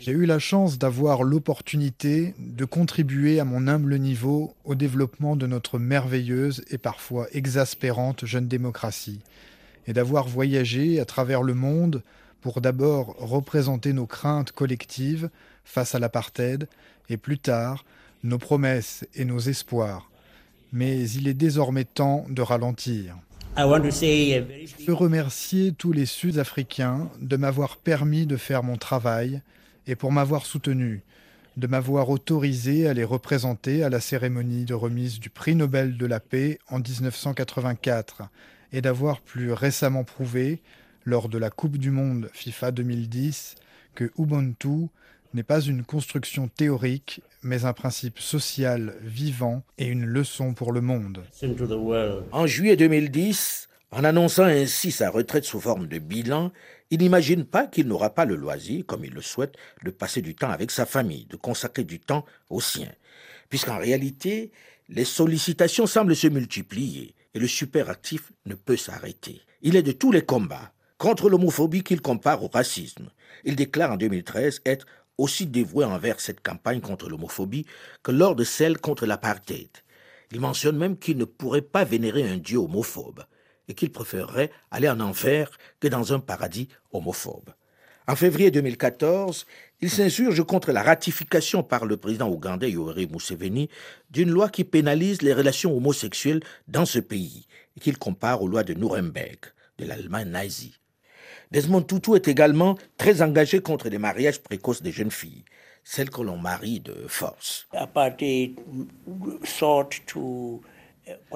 J'ai 0.00 0.12
eu 0.12 0.26
la 0.26 0.38
chance 0.40 0.78
d'avoir 0.78 1.22
l'opportunité 1.22 2.34
de 2.38 2.64
contribuer 2.64 3.38
à 3.38 3.44
mon 3.44 3.68
humble 3.68 3.96
niveau 3.98 4.54
au 4.64 4.74
développement 4.74 5.36
de 5.36 5.46
notre 5.46 5.78
merveilleuse 5.78 6.64
et 6.70 6.78
parfois 6.78 7.28
exaspérante 7.32 8.26
jeune 8.26 8.48
démocratie, 8.48 9.20
et 9.86 9.92
d'avoir 9.92 10.26
voyagé 10.26 11.00
à 11.00 11.04
travers 11.04 11.42
le 11.42 11.54
monde 11.54 12.02
pour 12.40 12.60
d'abord 12.60 13.14
représenter 13.18 13.92
nos 13.92 14.06
craintes 14.06 14.52
collectives 14.52 15.30
face 15.64 15.94
à 15.94 15.98
l'apartheid, 15.98 16.66
et 17.10 17.18
plus 17.18 17.38
tard 17.38 17.84
nos 18.24 18.38
promesses 18.38 19.06
et 19.14 19.24
nos 19.24 19.38
espoirs. 19.38 20.10
Mais 20.72 21.08
il 21.10 21.28
est 21.28 21.34
désormais 21.34 21.84
temps 21.84 22.24
de 22.30 22.42
ralentir. 22.42 23.16
Je 23.56 24.86
veux 24.86 24.94
remercier 24.94 25.72
tous 25.72 25.92
les 25.92 26.06
Sud-Africains 26.06 27.10
de 27.20 27.36
m'avoir 27.36 27.76
permis 27.76 28.24
de 28.26 28.36
faire 28.36 28.62
mon 28.62 28.76
travail 28.76 29.42
et 29.86 29.96
pour 29.96 30.12
m'avoir 30.12 30.46
soutenu, 30.46 31.02
de 31.56 31.66
m'avoir 31.66 32.08
autorisé 32.10 32.86
à 32.86 32.94
les 32.94 33.04
représenter 33.04 33.82
à 33.82 33.88
la 33.88 34.00
cérémonie 34.00 34.64
de 34.64 34.74
remise 34.74 35.18
du 35.18 35.30
prix 35.30 35.56
Nobel 35.56 35.96
de 35.96 36.06
la 36.06 36.20
paix 36.20 36.60
en 36.68 36.78
1984 36.78 38.22
et 38.72 38.80
d'avoir 38.80 39.20
plus 39.20 39.52
récemment 39.52 40.04
prouvé, 40.04 40.62
lors 41.04 41.28
de 41.28 41.38
la 41.38 41.50
Coupe 41.50 41.78
du 41.78 41.90
Monde 41.90 42.30
FIFA 42.32 42.70
2010, 42.70 43.56
que 43.94 44.12
Ubuntu 44.16 44.88
n'est 45.34 45.42
pas 45.42 45.60
une 45.60 45.84
construction 45.84 46.48
théorique, 46.48 47.22
mais 47.42 47.64
un 47.64 47.72
principe 47.72 48.18
social 48.18 48.94
vivant 49.02 49.62
et 49.78 49.86
une 49.86 50.04
leçon 50.04 50.54
pour 50.54 50.72
le 50.72 50.80
monde. 50.80 51.22
En 52.32 52.46
juillet 52.46 52.76
2010, 52.76 53.68
en 53.92 54.04
annonçant 54.04 54.44
ainsi 54.44 54.92
sa 54.92 55.10
retraite 55.10 55.44
sous 55.44 55.60
forme 55.60 55.86
de 55.86 55.98
bilan, 55.98 56.52
il 56.90 56.98
n'imagine 56.98 57.44
pas 57.44 57.66
qu'il 57.66 57.86
n'aura 57.86 58.10
pas 58.10 58.24
le 58.24 58.36
loisir, 58.36 58.84
comme 58.86 59.04
il 59.04 59.12
le 59.12 59.22
souhaite, 59.22 59.54
de 59.84 59.90
passer 59.90 60.22
du 60.22 60.34
temps 60.34 60.50
avec 60.50 60.70
sa 60.70 60.86
famille, 60.86 61.26
de 61.26 61.36
consacrer 61.36 61.84
du 61.84 62.00
temps 62.00 62.24
aux 62.48 62.60
siens. 62.60 62.92
Puisqu'en 63.48 63.78
réalité, 63.78 64.50
les 64.88 65.04
sollicitations 65.04 65.86
semblent 65.86 66.16
se 66.16 66.26
multiplier 66.26 67.14
et 67.34 67.38
le 67.38 67.46
superactif 67.46 68.32
ne 68.46 68.54
peut 68.54 68.76
s'arrêter. 68.76 69.40
Il 69.62 69.76
est 69.76 69.82
de 69.82 69.92
tous 69.92 70.10
les 70.10 70.22
combats, 70.22 70.72
contre 70.98 71.30
l'homophobie 71.30 71.82
qu'il 71.82 72.02
compare 72.02 72.44
au 72.44 72.48
racisme. 72.48 73.10
Il 73.44 73.56
déclare 73.56 73.92
en 73.92 73.96
2013 73.96 74.60
être 74.66 74.86
aussi 75.20 75.46
dévoué 75.46 75.84
envers 75.84 76.20
cette 76.20 76.40
campagne 76.40 76.80
contre 76.80 77.08
l'homophobie 77.08 77.66
que 78.02 78.10
lors 78.10 78.34
de 78.34 78.44
celle 78.44 78.78
contre 78.78 79.06
l'apartheid. 79.06 79.70
Il 80.32 80.40
mentionne 80.40 80.78
même 80.78 80.96
qu'il 80.96 81.18
ne 81.18 81.24
pourrait 81.24 81.60
pas 81.60 81.84
vénérer 81.84 82.28
un 82.28 82.38
dieu 82.38 82.58
homophobe 82.58 83.24
et 83.68 83.74
qu'il 83.74 83.92
préférerait 83.92 84.50
aller 84.70 84.88
en 84.88 85.00
enfer 85.00 85.50
que 85.78 85.88
dans 85.88 86.12
un 86.12 86.20
paradis 86.20 86.68
homophobe. 86.92 87.50
En 88.08 88.16
février 88.16 88.50
2014, 88.50 89.46
il 89.82 89.90
s'insurge 89.90 90.42
contre 90.42 90.72
la 90.72 90.82
ratification 90.82 91.62
par 91.62 91.84
le 91.84 91.96
président 91.96 92.28
ougandais 92.28 92.70
Yoweri 92.70 93.06
Museveni 93.06 93.68
d'une 94.10 94.30
loi 94.30 94.48
qui 94.48 94.64
pénalise 94.64 95.22
les 95.22 95.34
relations 95.34 95.76
homosexuelles 95.76 96.42
dans 96.66 96.86
ce 96.86 96.98
pays 96.98 97.46
et 97.76 97.80
qu'il 97.80 97.98
compare 97.98 98.42
aux 98.42 98.48
lois 98.48 98.64
de 98.64 98.74
Nuremberg 98.74 99.38
de 99.78 99.84
l'Allemagne 99.84 100.30
nazie. 100.30 100.74
Desmond 101.50 101.82
Tutu 101.82 102.14
est 102.14 102.28
également 102.28 102.76
très 102.96 103.22
engagé 103.22 103.60
contre 103.60 103.88
les 103.88 103.98
mariages 103.98 104.40
précoces 104.40 104.82
des 104.82 104.92
jeunes 104.92 105.10
filles, 105.10 105.44
celles 105.82 106.10
que 106.10 106.22
l'on 106.22 106.36
marie 106.36 106.80
de 106.80 106.94
force. 107.08 107.66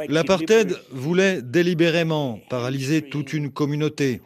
L'apartheid 0.09 0.77
voulait 0.93 1.43
délibérément 1.43 2.39
paralyser 2.49 3.03
toute 3.03 3.33
une 3.33 3.51
communauté 3.51 4.21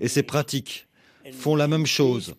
et 0.00 0.08
ces 0.08 0.22
pratiques 0.22 0.86
font 1.32 1.54
la 1.54 1.68
même 1.68 1.86
chose. 1.86 2.34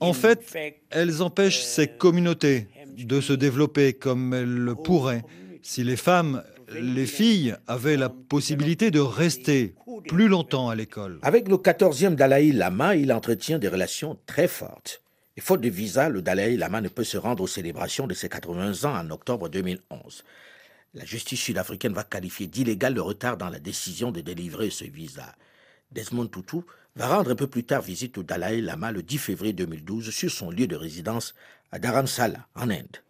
En 0.00 0.12
fait, 0.12 0.58
elles 0.90 1.22
empêchent 1.22 1.62
ces 1.62 1.86
communautés 1.86 2.66
de 2.98 3.20
se 3.20 3.32
développer 3.32 3.92
comme 3.92 4.34
elles 4.34 4.44
le 4.44 4.74
pourraient 4.74 5.22
si 5.62 5.82
les 5.82 5.96
femmes 5.96 6.42
les 6.80 7.06
filles 7.06 7.56
avaient 7.66 7.96
la 7.96 8.08
possibilité 8.08 8.90
de 8.90 9.00
rester 9.00 9.74
plus 10.08 10.28
longtemps 10.28 10.68
à 10.68 10.74
l'école. 10.74 11.18
Avec 11.22 11.48
le 11.48 11.56
14e 11.56 12.14
Dalai 12.14 12.52
Lama, 12.52 12.96
il 12.96 13.12
entretient 13.12 13.58
des 13.58 13.68
relations 13.68 14.18
très 14.26 14.48
fortes. 14.48 15.02
Et 15.36 15.40
faute 15.40 15.60
de 15.60 15.68
visa, 15.68 16.08
le 16.08 16.22
Dalai 16.22 16.56
Lama 16.56 16.80
ne 16.80 16.88
peut 16.88 17.04
se 17.04 17.16
rendre 17.16 17.42
aux 17.42 17.48
célébrations 17.48 18.06
de 18.06 18.14
ses 18.14 18.28
80 18.28 18.84
ans 18.84 18.96
en 18.96 19.10
octobre 19.10 19.48
2011. 19.48 20.24
La 20.94 21.04
justice 21.04 21.40
sud-africaine 21.40 21.92
va 21.92 22.04
qualifier 22.04 22.46
d'illégal 22.46 22.94
le 22.94 23.02
retard 23.02 23.36
dans 23.36 23.48
la 23.48 23.58
décision 23.58 24.12
de 24.12 24.20
délivrer 24.20 24.70
ce 24.70 24.84
visa. 24.84 25.34
Desmond 25.90 26.28
Tutu 26.28 26.58
va 26.94 27.08
rendre 27.08 27.32
un 27.32 27.36
peu 27.36 27.48
plus 27.48 27.64
tard 27.64 27.82
visite 27.82 28.16
au 28.18 28.22
Dalai 28.22 28.60
Lama 28.60 28.92
le 28.92 29.02
10 29.02 29.18
février 29.18 29.52
2012 29.52 30.10
sur 30.10 30.30
son 30.30 30.50
lieu 30.50 30.68
de 30.68 30.76
résidence 30.76 31.34
à 31.72 31.80
Dharamsala, 31.80 32.46
en 32.54 32.70
Inde. 32.70 33.03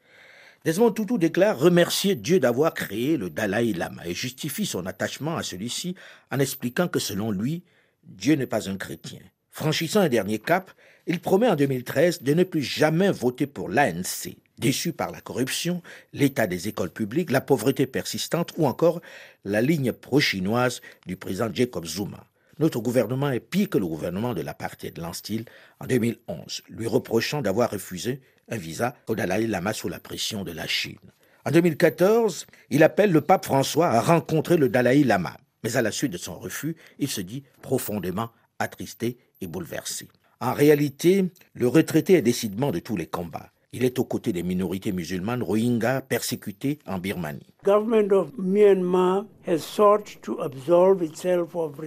Desmond 0.65 0.93
Tutu 0.93 1.19
déclare 1.19 1.59
remercier 1.59 2.15
Dieu 2.15 2.41
d'avoir 2.41 2.73
créé 2.73 3.19
le 3.19 3.29
Dalai 3.29 3.75
Lama 3.75 4.01
et 4.07 4.15
justifie 4.15 4.65
son 4.65 4.87
attachement 4.87 5.37
à 5.37 5.43
celui-ci 5.43 5.95
en 6.31 6.39
expliquant 6.39 6.89
que 6.89 6.99
selon 6.99 7.31
lui, 7.31 7.63
Dieu 8.03 8.35
n'est 8.35 8.47
pas 8.47 8.71
un 8.71 8.79
chrétien. 8.79 9.21
Franchissant 9.51 10.01
un 10.01 10.09
dernier 10.09 10.39
cap, 10.39 10.71
il 11.07 11.21
promet 11.21 11.49
en 11.49 11.55
2013 11.55 12.23
de 12.23 12.33
ne 12.33 12.45
plus 12.45 12.63
jamais 12.63 13.11
voter 13.11 13.47
pour 13.47 13.69
l'ANC, 13.69 14.37
déçu 14.57 14.95
par 14.95 15.11
la 15.11 15.21
corruption, 15.21 15.83
l'état 16.15 16.47
des 16.47 16.67
écoles 16.67 16.89
publiques, 16.89 17.31
la 17.31 17.43
pauvreté 17.43 17.87
persistante 17.87 18.55
ou 18.57 18.67
encore 18.67 19.03
la 19.45 19.61
ligne 19.61 19.93
pro-chinoise 19.93 20.81
du 21.05 21.17
président 21.17 21.51
Jacob 21.53 21.85
Zuma. 21.85 22.25
Notre 22.59 22.81
gouvernement 22.81 23.31
est 23.31 23.41
pire 23.41 23.69
que 23.69 23.77
le 23.77 23.87
gouvernement 23.87 24.33
de 24.33 24.41
l'apartheid 24.41 24.97
Lanstil 24.97 25.45
en 25.81 25.87
2011, 25.87 26.63
lui 26.71 26.87
reprochant 26.87 27.43
d'avoir 27.43 27.71
refusé 27.71 28.23
un 28.49 28.57
visa 28.57 28.95
au 29.09 29.15
Dalai 29.15 29.47
Lama 29.47 29.73
sous 29.73 29.89
la 29.89 30.01
pression 30.01 30.45
de 30.45 30.53
la 30.53 30.67
Chine. 30.67 30.99
En 31.45 31.51
2014, 31.51 32.47
il 32.71 32.83
appelle 32.83 33.13
le 33.13 33.21
pape 33.21 33.45
François 33.45 33.89
à 33.89 34.01
rencontrer 34.01 34.57
le 34.57 34.69
Dalai 34.69 35.05
Lama, 35.05 35.37
mais 35.63 35.77
à 35.77 35.83
la 35.83 35.93
suite 35.93 36.13
de 36.13 36.19
son 36.19 36.39
refus, 36.39 36.77
il 36.99 37.09
se 37.09 37.21
dit 37.21 37.45
profondément 37.63 38.31
attristé 38.59 39.19
et 39.41 39.47
bouleversé. 39.47 40.09
En 40.41 40.53
réalité, 40.53 41.31
le 41.55 41.69
retraité 41.69 42.15
est 42.15 42.23
décidément 42.23 42.71
de 42.71 42.79
tous 42.79 42.97
les 42.97 43.07
combats. 43.07 43.51
Il 43.73 43.85
est 43.85 43.99
aux 43.99 44.05
côtés 44.05 44.33
des 44.33 44.43
minorités 44.43 44.93
musulmanes 44.93 45.43
Rohingyas 45.43 46.03
persécutées 46.03 46.79
en 46.87 46.99
Birmanie. 46.99 47.54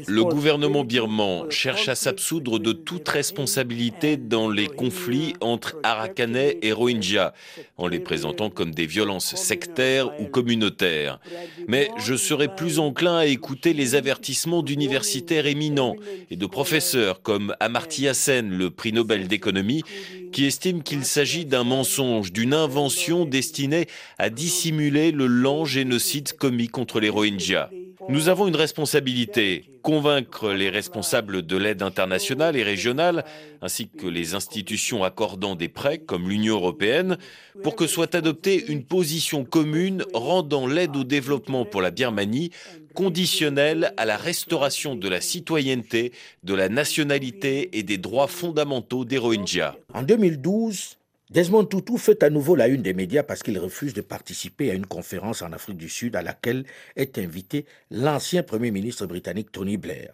Le 0.07 0.23
gouvernement 0.23 0.83
birman 0.83 1.49
cherche 1.49 1.89
à 1.89 1.95
s'absoudre 1.95 2.59
de 2.59 2.71
toute 2.71 3.07
responsabilité 3.09 4.17
dans 4.17 4.49
les 4.49 4.67
conflits 4.67 5.33
entre 5.41 5.75
Arakanais 5.83 6.59
et 6.61 6.71
Rohingyas, 6.71 7.33
en 7.77 7.87
les 7.87 7.99
présentant 7.99 8.49
comme 8.49 8.73
des 8.73 8.85
violences 8.85 9.35
sectaires 9.35 10.19
ou 10.19 10.25
communautaires. 10.25 11.19
Mais 11.67 11.89
je 11.97 12.15
serais 12.15 12.55
plus 12.55 12.79
enclin 12.79 13.17
à 13.17 13.25
écouter 13.25 13.73
les 13.73 13.95
avertissements 13.95 14.61
d'universitaires 14.63 15.47
éminents 15.47 15.95
et 16.29 16.35
de 16.35 16.45
professeurs 16.45 17.21
comme 17.21 17.55
Amartya 17.59 18.13
Sen, 18.13 18.49
le 18.49 18.69
prix 18.69 18.93
Nobel 18.93 19.27
d'économie, 19.27 19.83
qui 20.31 20.45
estiment 20.45 20.81
qu'il 20.81 21.05
s'agit 21.05 21.45
d'un 21.45 21.63
mensonge, 21.63 22.31
d'une 22.31 22.53
invention 22.53 23.25
destinée 23.25 23.87
à 24.17 24.29
dissimuler 24.29 25.11
le 25.11 25.25
lent 25.25 25.65
génocide 25.67 26.33
commis 26.33 26.67
contre 26.67 26.99
les 26.99 27.09
Rohingyas. 27.09 27.69
Nous 28.09 28.29
avons 28.29 28.47
une 28.47 28.55
responsabilité, 28.55 29.65
convaincre 29.81 30.53
les 30.53 30.69
responsables 30.69 31.45
de 31.45 31.57
l'aide 31.57 31.81
internationale 31.81 32.55
et 32.55 32.63
régionale, 32.63 33.25
ainsi 33.61 33.89
que 33.89 34.07
les 34.07 34.33
institutions 34.33 35.03
accordant 35.03 35.55
des 35.55 35.67
prêts 35.67 35.97
comme 35.97 36.29
l'Union 36.29 36.55
européenne, 36.55 37.17
pour 37.63 37.75
que 37.75 37.85
soit 37.85 38.15
adoptée 38.15 38.65
une 38.69 38.85
position 38.85 39.43
commune 39.43 40.05
rendant 40.13 40.67
l'aide 40.67 40.95
au 40.95 41.03
développement 41.03 41.65
pour 41.65 41.81
la 41.81 41.91
Birmanie 41.91 42.51
conditionnelle 42.93 43.93
à 43.97 44.05
la 44.05 44.15
restauration 44.15 44.95
de 44.95 45.09
la 45.09 45.19
citoyenneté, 45.19 46.13
de 46.43 46.53
la 46.53 46.69
nationalité 46.69 47.77
et 47.77 47.83
des 47.83 47.97
droits 47.97 48.27
fondamentaux 48.27 49.05
des 49.05 49.17
Rohingyas. 49.17 49.75
En 49.93 50.03
2012, 50.03 50.97
Desmond 51.29 51.65
Tutu 51.65 51.97
fait 51.97 52.23
à 52.23 52.29
nouveau 52.29 52.55
la 52.55 52.69
une 52.69 52.81
des 52.81 52.93
médias 52.93 53.21
parce 53.21 53.43
qu'il 53.43 53.59
refuse 53.59 53.93
de 53.93 53.99
participer 53.99 54.71
à 54.71 54.73
une 54.73 54.85
conférence 54.85 55.41
en 55.41 55.51
Afrique 55.51 55.75
du 55.75 55.89
Sud 55.89 56.15
à 56.15 56.21
laquelle 56.21 56.65
est 56.95 57.17
invité 57.17 57.65
l'ancien 57.91 58.43
Premier 58.43 58.71
ministre 58.71 59.05
britannique 59.07 59.51
Tony 59.51 59.75
Blair. 59.75 60.13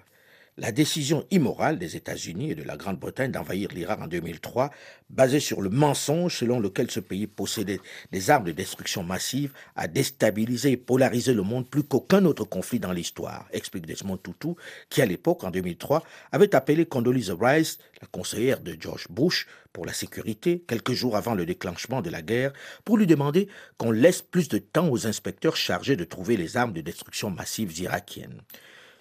La 0.55 0.71
décision 0.71 1.25
immorale 1.31 1.79
des 1.79 1.95
États-Unis 1.95 2.51
et 2.51 2.55
de 2.55 2.61
la 2.61 2.77
Grande-Bretagne 2.77 3.31
d'envahir 3.31 3.69
l'Irak 3.73 3.99
en 4.01 4.07
2003, 4.07 4.69
basée 5.09 5.39
sur 5.39 5.63
le 5.63 5.71
mensonge 5.71 6.37
selon 6.37 6.59
lequel 6.59 6.91
ce 6.91 6.99
pays 6.99 7.25
possédait 7.25 7.79
des 8.11 8.29
armes 8.29 8.43
de 8.43 8.51
destruction 8.51 9.01
massive, 9.01 9.51
a 9.75 9.87
déstabilisé 9.87 10.73
et 10.73 10.77
polarisé 10.77 11.33
le 11.33 11.41
monde 11.41 11.67
plus 11.67 11.81
qu'aucun 11.81 12.23
autre 12.25 12.43
conflit 12.43 12.79
dans 12.79 12.91
l'histoire, 12.91 13.47
explique 13.51 13.87
Desmond 13.87 14.17
Tutu, 14.17 14.49
qui 14.89 15.01
à 15.01 15.07
l'époque, 15.07 15.43
en 15.43 15.49
2003, 15.49 16.03
avait 16.31 16.53
appelé 16.53 16.85
Condoleezza 16.85 17.33
Rice, 17.33 17.79
la 17.99 18.07
conseillère 18.07 18.59
de 18.59 18.77
George 18.79 19.07
Bush, 19.09 19.47
pour 19.71 19.87
la 19.87 19.93
sécurité, 19.93 20.63
quelques 20.67 20.93
jours 20.93 21.15
avant 21.15 21.33
le 21.33 21.47
déclenchement 21.47 22.03
de 22.03 22.11
la 22.11 22.21
guerre, 22.21 22.53
pour 22.85 22.99
lui 22.99 23.07
demander 23.07 23.47
qu'on 23.79 23.89
laisse 23.89 24.21
plus 24.21 24.49
de 24.49 24.59
temps 24.59 24.87
aux 24.87 25.07
inspecteurs 25.07 25.55
chargés 25.55 25.95
de 25.95 26.03
trouver 26.03 26.37
les 26.37 26.57
armes 26.57 26.73
de 26.73 26.81
destruction 26.81 27.31
massive 27.31 27.75
irakiennes. 27.79 28.43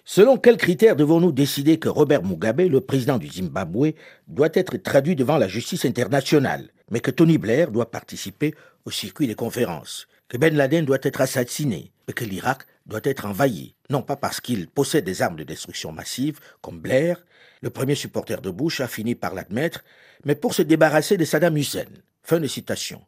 Selon 0.05 0.37
quels 0.37 0.57
critères 0.57 0.97
devons-nous 0.97 1.31
décider 1.31 1.79
que 1.79 1.87
Robert 1.87 2.23
Mugabe, 2.23 2.59
le 2.59 2.81
président 2.81 3.17
du 3.17 3.29
Zimbabwe, 3.29 3.93
doit 4.27 4.49
être 4.53 4.75
traduit 4.75 5.15
devant 5.15 5.37
la 5.37 5.47
justice 5.47 5.85
internationale, 5.85 6.71
mais 6.91 6.99
que 6.99 7.09
Tony 7.09 7.37
Blair 7.37 7.71
doit 7.71 7.89
participer 7.89 8.53
au 8.83 8.91
circuit 8.91 9.27
des 9.27 9.35
conférences, 9.35 10.07
que 10.27 10.37
Ben 10.37 10.53
Laden 10.55 10.83
doit 10.83 10.97
être 11.03 11.21
assassiné 11.21 11.93
et 12.09 12.13
que 12.13 12.25
l'Irak 12.25 12.65
doit 12.85 12.99
être 13.05 13.25
envahi, 13.25 13.75
non 13.89 14.01
pas 14.01 14.17
parce 14.17 14.41
qu'il 14.41 14.67
possède 14.67 15.05
des 15.05 15.21
armes 15.21 15.37
de 15.37 15.45
destruction 15.45 15.93
massive, 15.93 16.39
comme 16.61 16.81
Blair, 16.81 17.23
le 17.61 17.69
premier 17.69 17.95
supporter 17.95 18.41
de 18.41 18.49
Bush 18.49 18.81
a 18.81 18.89
fini 18.89 19.15
par 19.15 19.33
l'admettre, 19.33 19.85
mais 20.25 20.35
pour 20.35 20.53
se 20.53 20.63
débarrasser 20.63 21.15
de 21.15 21.23
Saddam 21.23 21.55
Hussein. 21.55 21.87
Fin 22.23 22.41
de 22.41 22.47
citation. 22.47 23.01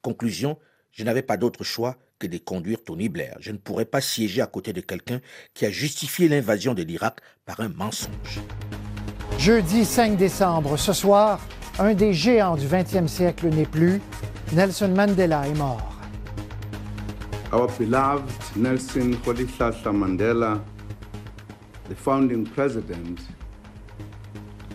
Conclusion, 0.00 0.58
je 0.92 1.02
n'avais 1.02 1.22
pas 1.22 1.36
d'autre 1.36 1.64
choix 1.64 1.98
que 2.18 2.26
de 2.26 2.38
conduire 2.38 2.82
Tony 2.82 3.08
Blair. 3.08 3.36
Je 3.40 3.52
ne 3.52 3.58
pourrais 3.58 3.84
pas 3.84 4.00
siéger 4.00 4.42
à 4.42 4.46
côté 4.46 4.72
de 4.72 4.80
quelqu'un 4.80 5.20
qui 5.54 5.66
a 5.66 5.70
justifié 5.70 6.28
l'invasion 6.28 6.74
de 6.74 6.82
l'Irak 6.82 7.20
par 7.44 7.60
un 7.60 7.68
mensonge. 7.68 8.40
Jeudi 9.38 9.84
5 9.84 10.16
décembre, 10.16 10.76
ce 10.76 10.92
soir, 10.92 11.40
un 11.78 11.94
des 11.94 12.14
géants 12.14 12.56
du 12.56 12.66
20e 12.66 13.06
siècle 13.06 13.48
n'est 13.48 13.66
plus. 13.66 14.00
Nelson 14.52 14.88
Mandela 14.88 15.46
est 15.46 15.54
mort. 15.54 15.92
Our 17.52 17.68
beloved 17.78 18.24
Nelson 18.56 19.16
Rolihlahla 19.24 19.92
Mandela, 19.92 20.60
the 21.88 21.94
founding 21.94 22.44
president 22.44 23.20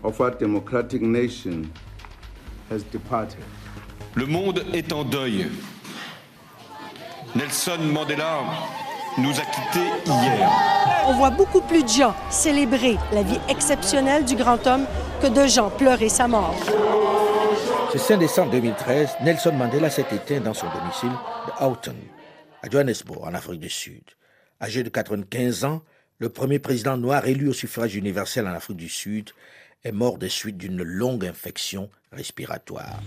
of 0.03 0.19
our 0.21 0.31
democratic 0.31 1.01
nation, 1.01 1.69
has 2.69 2.83
departed. 2.91 3.43
Le 4.15 4.25
monde 4.25 4.63
est 4.73 4.91
en 4.93 5.03
deuil. 5.03 5.47
Nelson 7.33 7.77
Mandela 7.79 8.41
nous 9.17 9.31
a 9.31 9.43
quittés 9.45 9.87
hier. 10.05 10.49
On 11.07 11.13
voit 11.13 11.29
beaucoup 11.29 11.61
plus 11.61 11.81
de 11.83 11.87
gens 11.87 12.13
célébrer 12.29 12.97
la 13.13 13.23
vie 13.23 13.39
exceptionnelle 13.47 14.25
du 14.25 14.35
grand 14.35 14.67
homme 14.67 14.85
que 15.21 15.27
de 15.27 15.47
gens 15.47 15.69
pleurer 15.69 16.09
sa 16.09 16.27
mort. 16.27 16.55
Ce 17.93 17.97
5 17.97 18.17
décembre 18.17 18.51
2013, 18.51 19.11
Nelson 19.23 19.53
Mandela 19.53 19.89
s'est 19.89 20.05
éteint 20.11 20.41
dans 20.41 20.53
son 20.53 20.67
domicile 20.77 21.11
de 21.47 21.65
Houghton, 21.65 21.95
à 22.63 22.69
Johannesburg, 22.69 23.23
en 23.23 23.33
Afrique 23.33 23.61
du 23.61 23.69
Sud. 23.69 24.03
Âgé 24.61 24.83
de 24.83 24.89
95 24.89 25.63
ans, 25.63 25.81
le 26.19 26.27
premier 26.27 26.59
président 26.59 26.97
noir 26.97 27.25
élu 27.27 27.47
au 27.47 27.53
suffrage 27.53 27.95
universel 27.95 28.45
en 28.45 28.53
Afrique 28.53 28.77
du 28.77 28.89
Sud 28.89 29.29
est 29.83 29.91
mort 29.91 30.17
des 30.17 30.29
suites 30.29 30.57
d'une 30.57 30.83
longue 30.83 31.25
infection 31.25 31.89
respiratoire. 32.11 33.01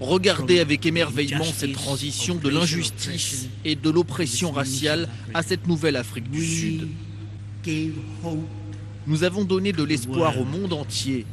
Regardez 0.00 0.60
avec 0.60 0.86
émerveillement 0.86 1.44
cette 1.44 1.72
transition 1.72 2.36
de 2.36 2.48
l'injustice 2.48 3.48
et 3.64 3.74
de 3.74 3.90
l'oppression 3.90 4.52
raciale 4.52 5.08
à 5.34 5.42
cette 5.42 5.66
nouvelle 5.66 5.96
Afrique 5.96 6.30
du 6.30 6.44
Sud. 6.44 6.88
Nous 9.06 9.24
avons 9.24 9.44
donné 9.44 9.72
de 9.72 9.82
l'espoir 9.82 10.38
au 10.38 10.44
monde 10.44 10.72
entier. 10.72 11.26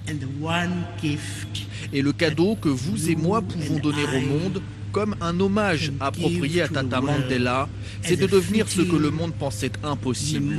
Et 1.93 2.01
le 2.01 2.11
cadeau 2.13 2.55
que 2.55 2.69
vous 2.69 3.09
et 3.09 3.15
moi 3.15 3.41
pouvons 3.41 3.79
donner 3.79 4.03
au 4.03 4.21
monde, 4.21 4.61
comme 4.91 5.15
un 5.21 5.39
hommage 5.39 5.91
approprié 5.99 6.63
à 6.63 6.67
Tata 6.67 7.01
Mandela, 7.01 7.67
c'est 8.01 8.15
de 8.15 8.27
devenir 8.27 8.67
ce 8.67 8.81
que 8.81 8.95
le 8.95 9.11
monde 9.11 9.33
pensait 9.33 9.71
impossible. 9.83 10.55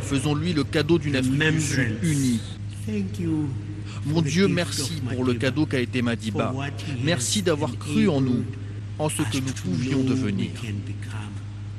Faisons-lui 0.00 0.52
le 0.52 0.64
cadeau 0.64 0.98
d'une 0.98 1.16
Afrique 1.16 1.38
du 1.38 1.60
Sud 1.60 1.98
unie. 2.02 2.40
Mon 4.06 4.20
Dieu, 4.20 4.48
merci 4.48 5.00
pour 5.00 5.24
le 5.24 5.34
cadeau 5.34 5.66
qu'a 5.66 5.80
été 5.80 6.02
Madiba. 6.02 6.52
Merci 7.02 7.42
d'avoir 7.42 7.76
cru 7.78 8.08
en 8.08 8.20
nous, 8.20 8.44
en 8.98 9.08
ce 9.08 9.22
que 9.22 9.38
nous 9.38 9.52
pouvions 9.52 10.02
devenir. 10.02 10.50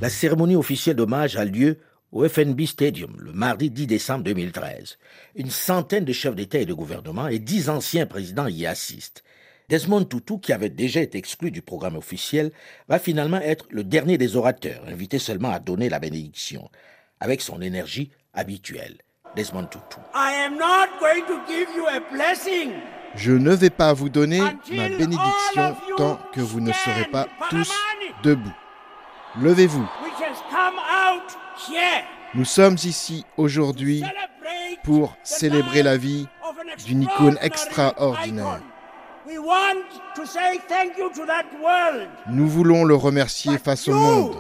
La 0.02 0.10
cérémonie 0.10 0.56
officielle 0.56 0.96
d'hommage 0.96 1.36
a 1.36 1.46
lieu 1.46 1.78
au 2.12 2.28
FNB 2.28 2.66
Stadium 2.66 3.14
le 3.20 3.34
mardi 3.34 3.70
10 3.70 3.88
décembre 3.88 4.24
2013. 4.24 4.98
Une 5.36 5.50
centaine 5.50 6.06
de 6.06 6.14
chefs 6.14 6.36
d'État 6.36 6.60
et 6.60 6.66
de 6.66 6.74
gouvernement 6.74 7.28
et 7.28 7.40
dix 7.40 7.70
anciens 7.70 8.06
présidents 8.06 8.48
y 8.48 8.66
assistent. 8.66 9.24
Desmond 9.70 10.06
Tutu, 10.06 10.40
qui 10.40 10.54
avait 10.54 10.70
déjà 10.70 11.02
été 11.02 11.18
exclu 11.18 11.52
du 11.52 11.62
programme 11.62 11.96
officiel, 11.96 12.52
va 12.88 13.00
finalement 13.00 13.40
être 13.42 13.66
le 13.70 13.84
dernier 13.84 14.18
des 14.18 14.36
orateurs, 14.36 14.84
invité 14.88 15.18
seulement 15.18 15.52
à 15.52 15.60
donner 15.60 15.90
la 15.90 16.00
bénédiction, 16.00 16.70
avec 17.20 17.42
son 17.42 17.62
énergie 17.62 18.12
habituelle. 18.34 18.98
Desmond 19.36 19.66
Tutu. 19.66 19.98
Je 23.16 23.32
ne 23.32 23.52
vais 23.52 23.70
pas 23.70 23.94
vous 23.94 24.10
donner 24.10 24.40
ma 24.40 24.90
bénédiction 24.90 25.76
tant 25.98 26.20
que 26.34 26.42
vous 26.42 26.60
ne 26.60 26.72
serez 26.72 27.06
pas 27.06 27.28
tous 27.50 27.74
debout. 28.24 28.54
Levez-vous. 29.42 29.88
Nous 32.34 32.46
sommes 32.46 32.76
ici 32.84 33.26
aujourd'hui 33.38 34.04
pour 34.84 35.16
célébrer 35.24 35.84
la 35.84 35.98
vie 35.98 36.28
d'une 36.86 37.04
icône 37.04 37.38
extraordinaire. 37.42 38.62
Nous 42.30 42.48
voulons 42.48 42.84
le 42.84 42.96
remercier 42.96 43.58
face 43.58 43.88
au 43.88 43.94
monde. 43.94 44.36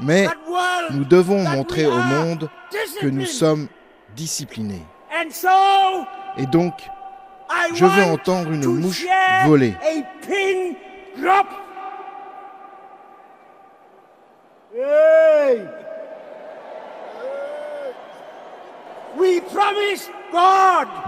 Mais 0.00 0.26
nous 0.90 1.04
devons 1.04 1.42
montrer 1.42 1.86
au 1.86 1.98
monde 1.98 2.48
que 3.00 3.06
nous 3.06 3.26
sommes 3.26 3.68
disciplinés. 4.14 4.82
Et 6.38 6.46
donc, 6.46 6.74
Je 7.74 7.84
veux 7.84 8.02
entendre 8.04 8.50
une 8.50 8.66
mouche 8.66 9.04
voler. 9.46 9.74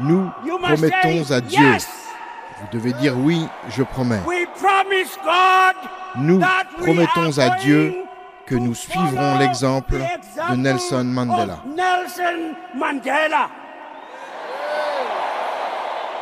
Nous 0.01 0.31
promettons 0.61 1.33
à 1.33 1.41
Dieu. 1.41 1.77
Vous 2.61 2.79
devez 2.79 2.93
dire 2.95 3.17
oui, 3.17 3.47
je 3.71 3.83
promets. 3.83 4.21
Nous 6.17 6.41
promettons 6.79 7.39
à 7.39 7.57
Dieu 7.59 7.95
que 8.47 8.55
nous 8.55 8.75
suivrons 8.75 9.39
l'exemple 9.39 9.97
de 9.97 10.57
Nelson 10.57 11.05
Mandela. 11.05 11.63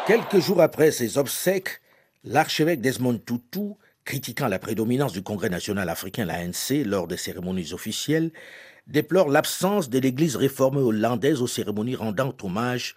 Quelques 0.06 0.38
jours 0.38 0.60
après 0.60 0.90
ses 0.90 1.18
obsèques, 1.18 1.80
l'archevêque 2.24 2.80
Desmond 2.80 3.18
Tutu, 3.18 3.74
critiquant 4.04 4.48
la 4.48 4.58
prédominance 4.58 5.12
du 5.12 5.22
Congrès 5.22 5.48
national 5.48 5.88
africain, 5.88 6.24
l'ANC, 6.24 6.84
lors 6.84 7.06
des 7.06 7.16
cérémonies 7.16 7.72
officielles, 7.72 8.30
déplore 8.86 9.28
l'absence 9.28 9.88
de 9.88 9.98
l'Église 9.98 10.36
réformée 10.36 10.80
hollandaise 10.80 11.42
aux 11.42 11.46
cérémonies 11.46 11.96
rendant 11.96 12.32
hommage 12.42 12.94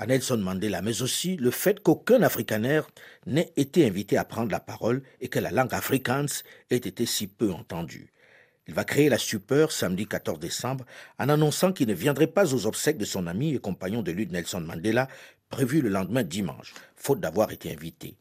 à 0.00 0.06
Nelson 0.06 0.38
Mandela, 0.38 0.80
mais 0.80 1.02
aussi 1.02 1.36
le 1.36 1.50
fait 1.50 1.82
qu'aucun 1.82 2.22
afrikaner 2.22 2.80
n'ait 3.26 3.52
été 3.58 3.86
invité 3.86 4.16
à 4.16 4.24
prendre 4.24 4.50
la 4.50 4.58
parole 4.58 5.02
et 5.20 5.28
que 5.28 5.38
la 5.38 5.50
langue 5.50 5.74
afrikaans 5.74 6.42
ait 6.70 6.76
été 6.76 7.04
si 7.04 7.26
peu 7.26 7.52
entendue. 7.52 8.10
Il 8.66 8.72
va 8.72 8.84
créer 8.84 9.10
la 9.10 9.18
stupeur 9.18 9.72
samedi 9.72 10.06
14 10.06 10.38
décembre 10.38 10.86
en 11.18 11.28
annonçant 11.28 11.74
qu'il 11.74 11.88
ne 11.88 11.92
viendrait 11.92 12.28
pas 12.28 12.54
aux 12.54 12.64
obsèques 12.64 12.96
de 12.96 13.04
son 13.04 13.26
ami 13.26 13.54
et 13.54 13.58
compagnon 13.58 14.00
de 14.00 14.10
lutte 14.10 14.32
Nelson 14.32 14.62
Mandela, 14.62 15.06
prévu 15.50 15.82
le 15.82 15.90
lendemain 15.90 16.22
dimanche, 16.22 16.72
faute 16.96 17.20
d'avoir 17.20 17.52
été 17.52 17.70
invité. 17.70 18.16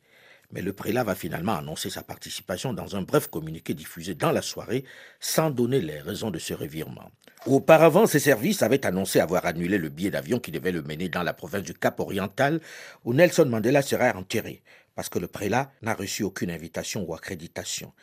Mais 0.52 0.62
le 0.62 0.74
prélat 0.74 1.04
va 1.04 1.14
finalement 1.14 1.56
annoncer 1.56 1.90
sa 1.90 2.02
participation 2.02 2.74
dans 2.74 2.96
un 2.96 3.04
bref 3.04 3.28
communiqué 3.28 3.76
diffusé 3.76 4.16
dans 4.16 4.32
la 4.32 4.42
soirée, 4.42 4.84
sans 5.20 5.52
donner 5.52 5.80
les 5.80 6.00
raisons 6.00 6.32
de 6.32 6.40
ce 6.40 6.54
revirement. 6.56 7.12
Auparavant, 7.46 8.08
ses 8.08 8.20
services 8.20 8.64
avaient 8.64 8.86
annoncé 8.86 9.20
avoir 9.20 9.46
annulé 9.46 9.78
le 9.78 9.90
billet 9.90 10.10
d'avion 10.10 10.40
qui 10.40 10.52
devait 10.52 10.72
le 10.72 10.82
mener 10.82 11.08
dans 11.08 11.24
la 11.24 11.34
province 11.34 11.64
du 11.64 11.74
Cap 11.74 12.00
Oriental, 12.00 12.60
où 13.06 13.14
Nelson 13.14 13.46
Mandela 13.46 13.82
serait 13.82 14.12
enterré, 14.12 14.64
parce 14.96 15.08
que 15.08 15.20
le 15.20 15.28
prélat 15.28 15.72
n'a 15.82 15.94
reçu 15.94 16.24
aucune 16.24 16.52
invitation 16.52 17.06
ou 17.08 17.14
accréditation. 17.14 17.94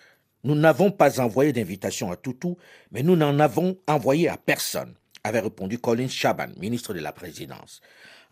Nous 0.45 0.55
n'avons 0.55 0.93
pas 0.93 1.21
envoyé 1.21 1.53
d'invitation 1.53 2.13
à 2.13 2.17
Toutou, 2.17 2.57
mais 2.93 3.03
nous 3.03 3.17
n'en 3.17 3.41
avons 3.41 3.77
envoyé 3.89 4.29
à 4.29 4.37
personne, 4.37 4.95
avait 5.25 5.41
répondu 5.41 5.79
Colin 5.79 6.09
Chaban, 6.09 6.49
ministre 6.57 6.95
de 6.95 7.01
la 7.01 7.13
Présidence. 7.13 7.81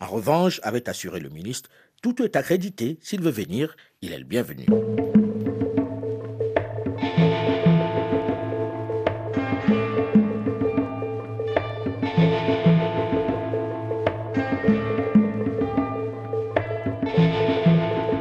En 0.01 0.07
revanche, 0.07 0.61
avait 0.63 0.89
assuré 0.89 1.21
le 1.21 1.29
ministre, 1.29 1.71
tout 2.05 2.23
est 2.23 2.37
accrédité. 2.37 2.99
S'il 3.01 3.23
veut 3.23 3.31
venir, 3.31 3.75
il 4.03 4.13
est 4.13 4.19
le 4.19 4.25
bienvenu. 4.25 4.67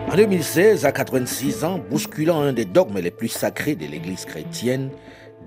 En 0.09 0.15
2016, 0.15 0.85
à 0.85 0.93
86 0.93 1.65
ans, 1.65 1.77
bousculant 1.89 2.39
un 2.39 2.53
des 2.53 2.63
dogmes 2.63 2.99
les 2.99 3.11
plus 3.11 3.27
sacrés 3.27 3.75
de 3.75 3.85
l'Église 3.85 4.23
chrétienne, 4.23 4.91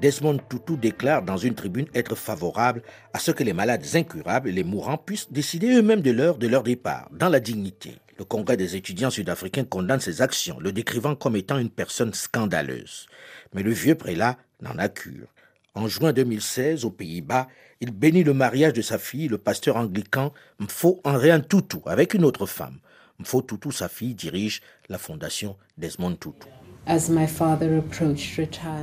Desmond 0.03 0.41
Tutu 0.51 0.77
déclare 0.77 1.23
dans 1.23 1.39
une 1.39 1.55
tribune 1.55 1.87
être 1.95 2.15
favorable 2.15 2.83
à 3.15 3.19
ce 3.19 3.31
que 3.31 3.45
les 3.45 3.55
malades 3.55 3.87
incurables 3.95 4.51
et 4.51 4.53
les 4.53 4.65
mourants 4.65 4.99
puissent 4.99 5.33
décider 5.33 5.75
eux-mêmes 5.75 6.03
de 6.03 6.11
l'heure 6.11 6.37
de 6.37 6.49
leur 6.49 6.65
départ, 6.65 7.09
dans 7.13 7.31
la 7.31 7.41
dignité. 7.41 7.95
Le 8.19 8.25
Congrès 8.25 8.57
des 8.57 8.77
étudiants 8.77 9.11
sud-africains 9.11 9.65
condamne 9.65 10.01
ses 10.01 10.23
actions, 10.23 10.59
le 10.59 10.73
décrivant 10.73 11.15
comme 11.15 11.37
étant 11.37 11.59
une 11.59 11.71
personne 11.71 12.15
scandaleuse. 12.15 13.07
Mais 13.53 13.63
le 13.63 13.73
vieux 13.73 13.95
prélat 13.95 14.39
n'en 14.63 14.79
a 14.79 14.89
cure. 14.89 15.29
En 15.75 15.89
juin 15.89 16.15
2016, 16.15 16.87
aux 16.87 16.91
Pays-Bas, 16.91 17.49
il 17.81 17.91
bénit 17.91 18.25
le 18.25 18.33
mariage 18.33 18.73
de 18.73 18.81
sa 18.81 18.99
fille, 18.99 19.29
le 19.29 19.37
pasteur 19.37 19.77
anglican 19.77 20.33
Mfo 20.59 21.01
Henrian 21.05 21.41
Tutu, 21.41 21.79
avec 21.85 22.15
une 22.15 22.25
autre 22.25 22.47
femme. 22.47 22.79
Mfo 23.19 23.43
Tutu, 23.43 23.71
sa 23.71 23.91
fille, 23.91 24.15
dirige 24.15 24.63
la 24.89 24.97
fondation 24.97 25.57
Desmond 25.77 26.17
Tutu. 26.17 26.56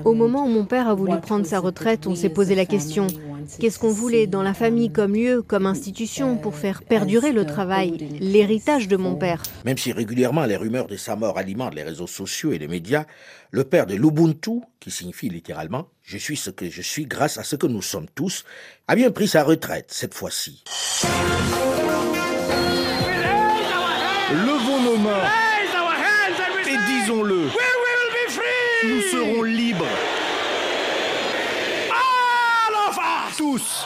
Au 0.03 0.13
moment 0.13 0.45
où 0.45 0.49
mon 0.49 0.65
père 0.65 0.87
a 0.87 0.93
voulu 0.93 1.17
prendre 1.21 1.45
sa 1.45 1.59
retraite, 1.59 2.05
on 2.05 2.15
s'est 2.15 2.29
posé 2.29 2.53
la 2.55 2.65
question 2.65 3.07
qu'est-ce 3.59 3.79
qu'on 3.79 3.91
voulait 3.91 4.27
dans 4.27 4.43
la 4.43 4.53
famille 4.53 4.91
comme 4.91 5.13
lieu, 5.13 5.41
comme 5.41 5.65
institution 5.65 6.37
pour 6.37 6.55
faire 6.55 6.83
perdurer 6.83 7.31
le 7.31 7.45
travail, 7.45 7.97
l'héritage 8.19 8.87
de 8.87 8.97
mon 8.97 9.15
père? 9.15 9.43
Même 9.65 9.77
si 9.77 9.91
régulièrement 9.91 10.45
les 10.45 10.57
rumeurs 10.57 10.87
de 10.87 10.97
sa 10.97 11.15
mort 11.15 11.37
alimentent 11.37 11.75
les 11.75 11.83
réseaux 11.83 12.07
sociaux 12.07 12.51
et 12.51 12.59
les 12.59 12.67
médias, 12.67 13.05
le 13.51 13.63
père 13.63 13.85
de 13.85 13.95
l'Ubuntu, 13.95 14.61
qui 14.79 14.91
signifie 14.91 15.29
littéralement 15.29 15.87
je 16.01 16.17
suis 16.17 16.35
ce 16.35 16.49
que 16.49 16.69
je 16.69 16.81
suis 16.81 17.05
grâce 17.05 17.37
à 17.37 17.43
ce 17.43 17.55
que 17.55 17.67
nous 17.67 17.81
sommes 17.81 18.07
tous, 18.13 18.43
a 18.89 18.95
bien 18.95 19.11
pris 19.11 19.27
sa 19.27 19.43
retraite 19.43 19.87
cette 19.89 20.13
fois-ci. 20.13 20.63
Levons 24.31 24.81
nos 24.83 24.97
mains 24.97 25.23
et 26.67 26.77
disons-le 26.87 27.72
nous 28.83 29.01
serons 29.01 29.43
libres. 29.43 29.85
Tous. 33.37 33.85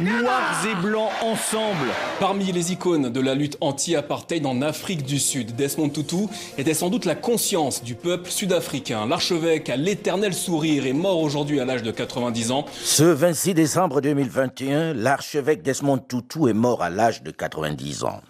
Noirs 0.00 0.66
et 0.66 0.74
blancs 0.80 1.10
ensemble. 1.20 1.88
Parmi 2.20 2.52
les 2.52 2.72
icônes 2.72 3.10
de 3.10 3.20
la 3.20 3.34
lutte 3.34 3.58
anti-apartheid 3.60 4.46
en 4.46 4.62
Afrique 4.62 5.04
du 5.04 5.18
Sud, 5.18 5.54
Desmond 5.56 5.90
Tutu 5.90 6.26
était 6.56 6.74
sans 6.74 6.88
doute 6.88 7.04
la 7.04 7.14
conscience 7.14 7.82
du 7.82 7.94
peuple 7.94 8.30
sud-africain. 8.30 9.06
L'archevêque 9.06 9.68
à 9.68 9.76
l'éternel 9.76 10.32
sourire 10.32 10.86
est 10.86 10.94
mort 10.94 11.20
aujourd'hui 11.20 11.60
à 11.60 11.64
l'âge 11.64 11.82
de 11.82 11.90
90 11.90 12.50
ans. 12.50 12.64
Ce 12.82 13.02
26 13.02 13.54
décembre 13.54 14.00
2021, 14.00 14.94
l'archevêque 14.94 15.62
Desmond 15.62 15.98
Tutu 15.98 16.48
est 16.48 16.54
mort 16.54 16.82
à 16.82 16.88
l'âge 16.88 17.22
de 17.22 17.30
90 17.30 18.04
ans. 18.04 18.20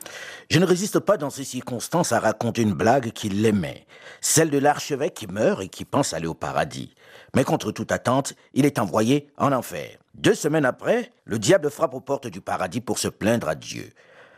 Je 0.51 0.59
ne 0.59 0.67
résiste 0.67 0.99
pas 0.99 1.17
dans 1.17 1.31
ces 1.31 1.45
circonstances 1.45 2.11
à 2.11 2.19
raconter 2.19 2.63
une 2.63 2.75
blague 2.75 3.13
qui 3.13 3.29
l'aimait, 3.29 3.87
celle 4.21 4.51
de 4.51 4.59
l'archevêque 4.59 5.15
qui 5.15 5.29
meurt 5.29 5.63
et 5.63 5.69
qui 5.69 5.85
pense 5.85 6.15
aller 6.15 6.27
au 6.27 6.35
paradis. 6.35 6.93
Mais 7.35 7.45
contre 7.45 7.73
toute 7.73 7.93
attente, 7.93 8.35
il 8.55 8.67
est 8.67 8.79
envoyé 8.79 9.29
en 9.37 9.53
enfer. 9.53 9.99
Deux 10.15 10.35
semaines 10.35 10.65
après, 10.65 11.13
le 11.25 11.39
diable 11.39 11.71
frappe 11.71 11.95
aux 11.95 12.01
portes 12.01 12.27
du 12.27 12.41
paradis 12.41 12.81
pour 12.81 12.99
se 12.99 13.09
plaindre 13.09 13.49
à 13.49 13.55
Dieu. 13.55 13.91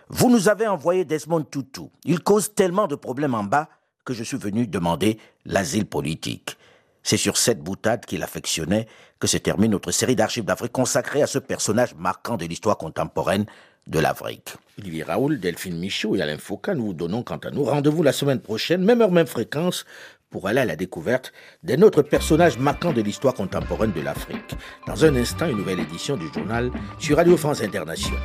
Vous 0.09 0.31
nous 0.31 0.49
avez 0.49 0.67
envoyé 0.67 1.05
Desmond 1.05 1.45
Tutu. 1.45 1.83
Il 2.05 2.21
cause 2.21 2.55
tellement 2.55 2.87
de 2.87 2.95
problèmes 2.95 3.35
en 3.35 3.45
bas 3.45 3.69
que 4.05 4.13
je 4.13 4.25
suis 4.25 4.37
venu 4.37 4.67
demander 4.67 5.19
l'asile 5.45 5.87
politique. 5.87 6.57
C'est 7.03 7.17
sur 7.17 7.37
cette 7.37 7.61
boutade 7.61 8.05
qu'il 8.05 8.23
affectionnait 8.23 8.87
que 9.19 9.27
se 9.27 9.39
termine 9.39 9.71
notre 9.71 9.91
série 9.91 10.15
d'archives 10.15 10.45
d'Afrique 10.45 10.73
consacrée 10.73 11.23
à 11.23 11.27
ce 11.27 11.39
personnage 11.39 11.95
marquant 11.95 12.37
de 12.37 12.45
l'histoire 12.45 12.77
contemporaine 12.77 13.47
de 13.87 13.99
l'Afrique. 13.99 14.55
Olivier 14.79 15.03
Raoul, 15.03 15.41
Delphine 15.41 15.79
Michaud 15.79 16.15
et 16.15 16.23
Alain 16.23 16.39
Foucault, 16.39 16.75
nous 16.75 16.87
vous 16.87 16.95
donnons 16.95 17.23
quant 17.23 17.39
à 17.39 17.51
nous 17.51 17.65
rendez-vous 17.65 18.03
la 18.03 18.13
semaine 18.13 18.41
prochaine, 18.41 18.85
même 18.85 19.01
heure, 19.01 19.11
même 19.11 19.27
fréquence, 19.27 19.85
pour 20.33 20.49
aller 20.49 20.61
à 20.61 20.65
la 20.65 20.75
découverte 20.75 21.33
d'un 21.63 21.83
autre 21.83 22.03
personnage 22.03 22.59
marquant 22.59 22.93
de 22.93 23.03
l'histoire 23.03 23.35
contemporaine 23.35 23.93
de 23.93 24.01
l'Afrique. 24.01 24.57
Dans 24.89 25.05
un 25.05 25.15
instant, 25.15 25.47
une 25.49 25.59
nouvelle 25.59 25.81
édition 25.81 26.17
du 26.17 26.27
journal 26.33 26.73
sur 26.99 27.19
Radio 27.19 27.37
France 27.37 27.63
Internationale. 27.63 28.19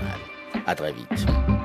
À 0.65 0.73
très 0.73 0.93
vite. 0.93 1.56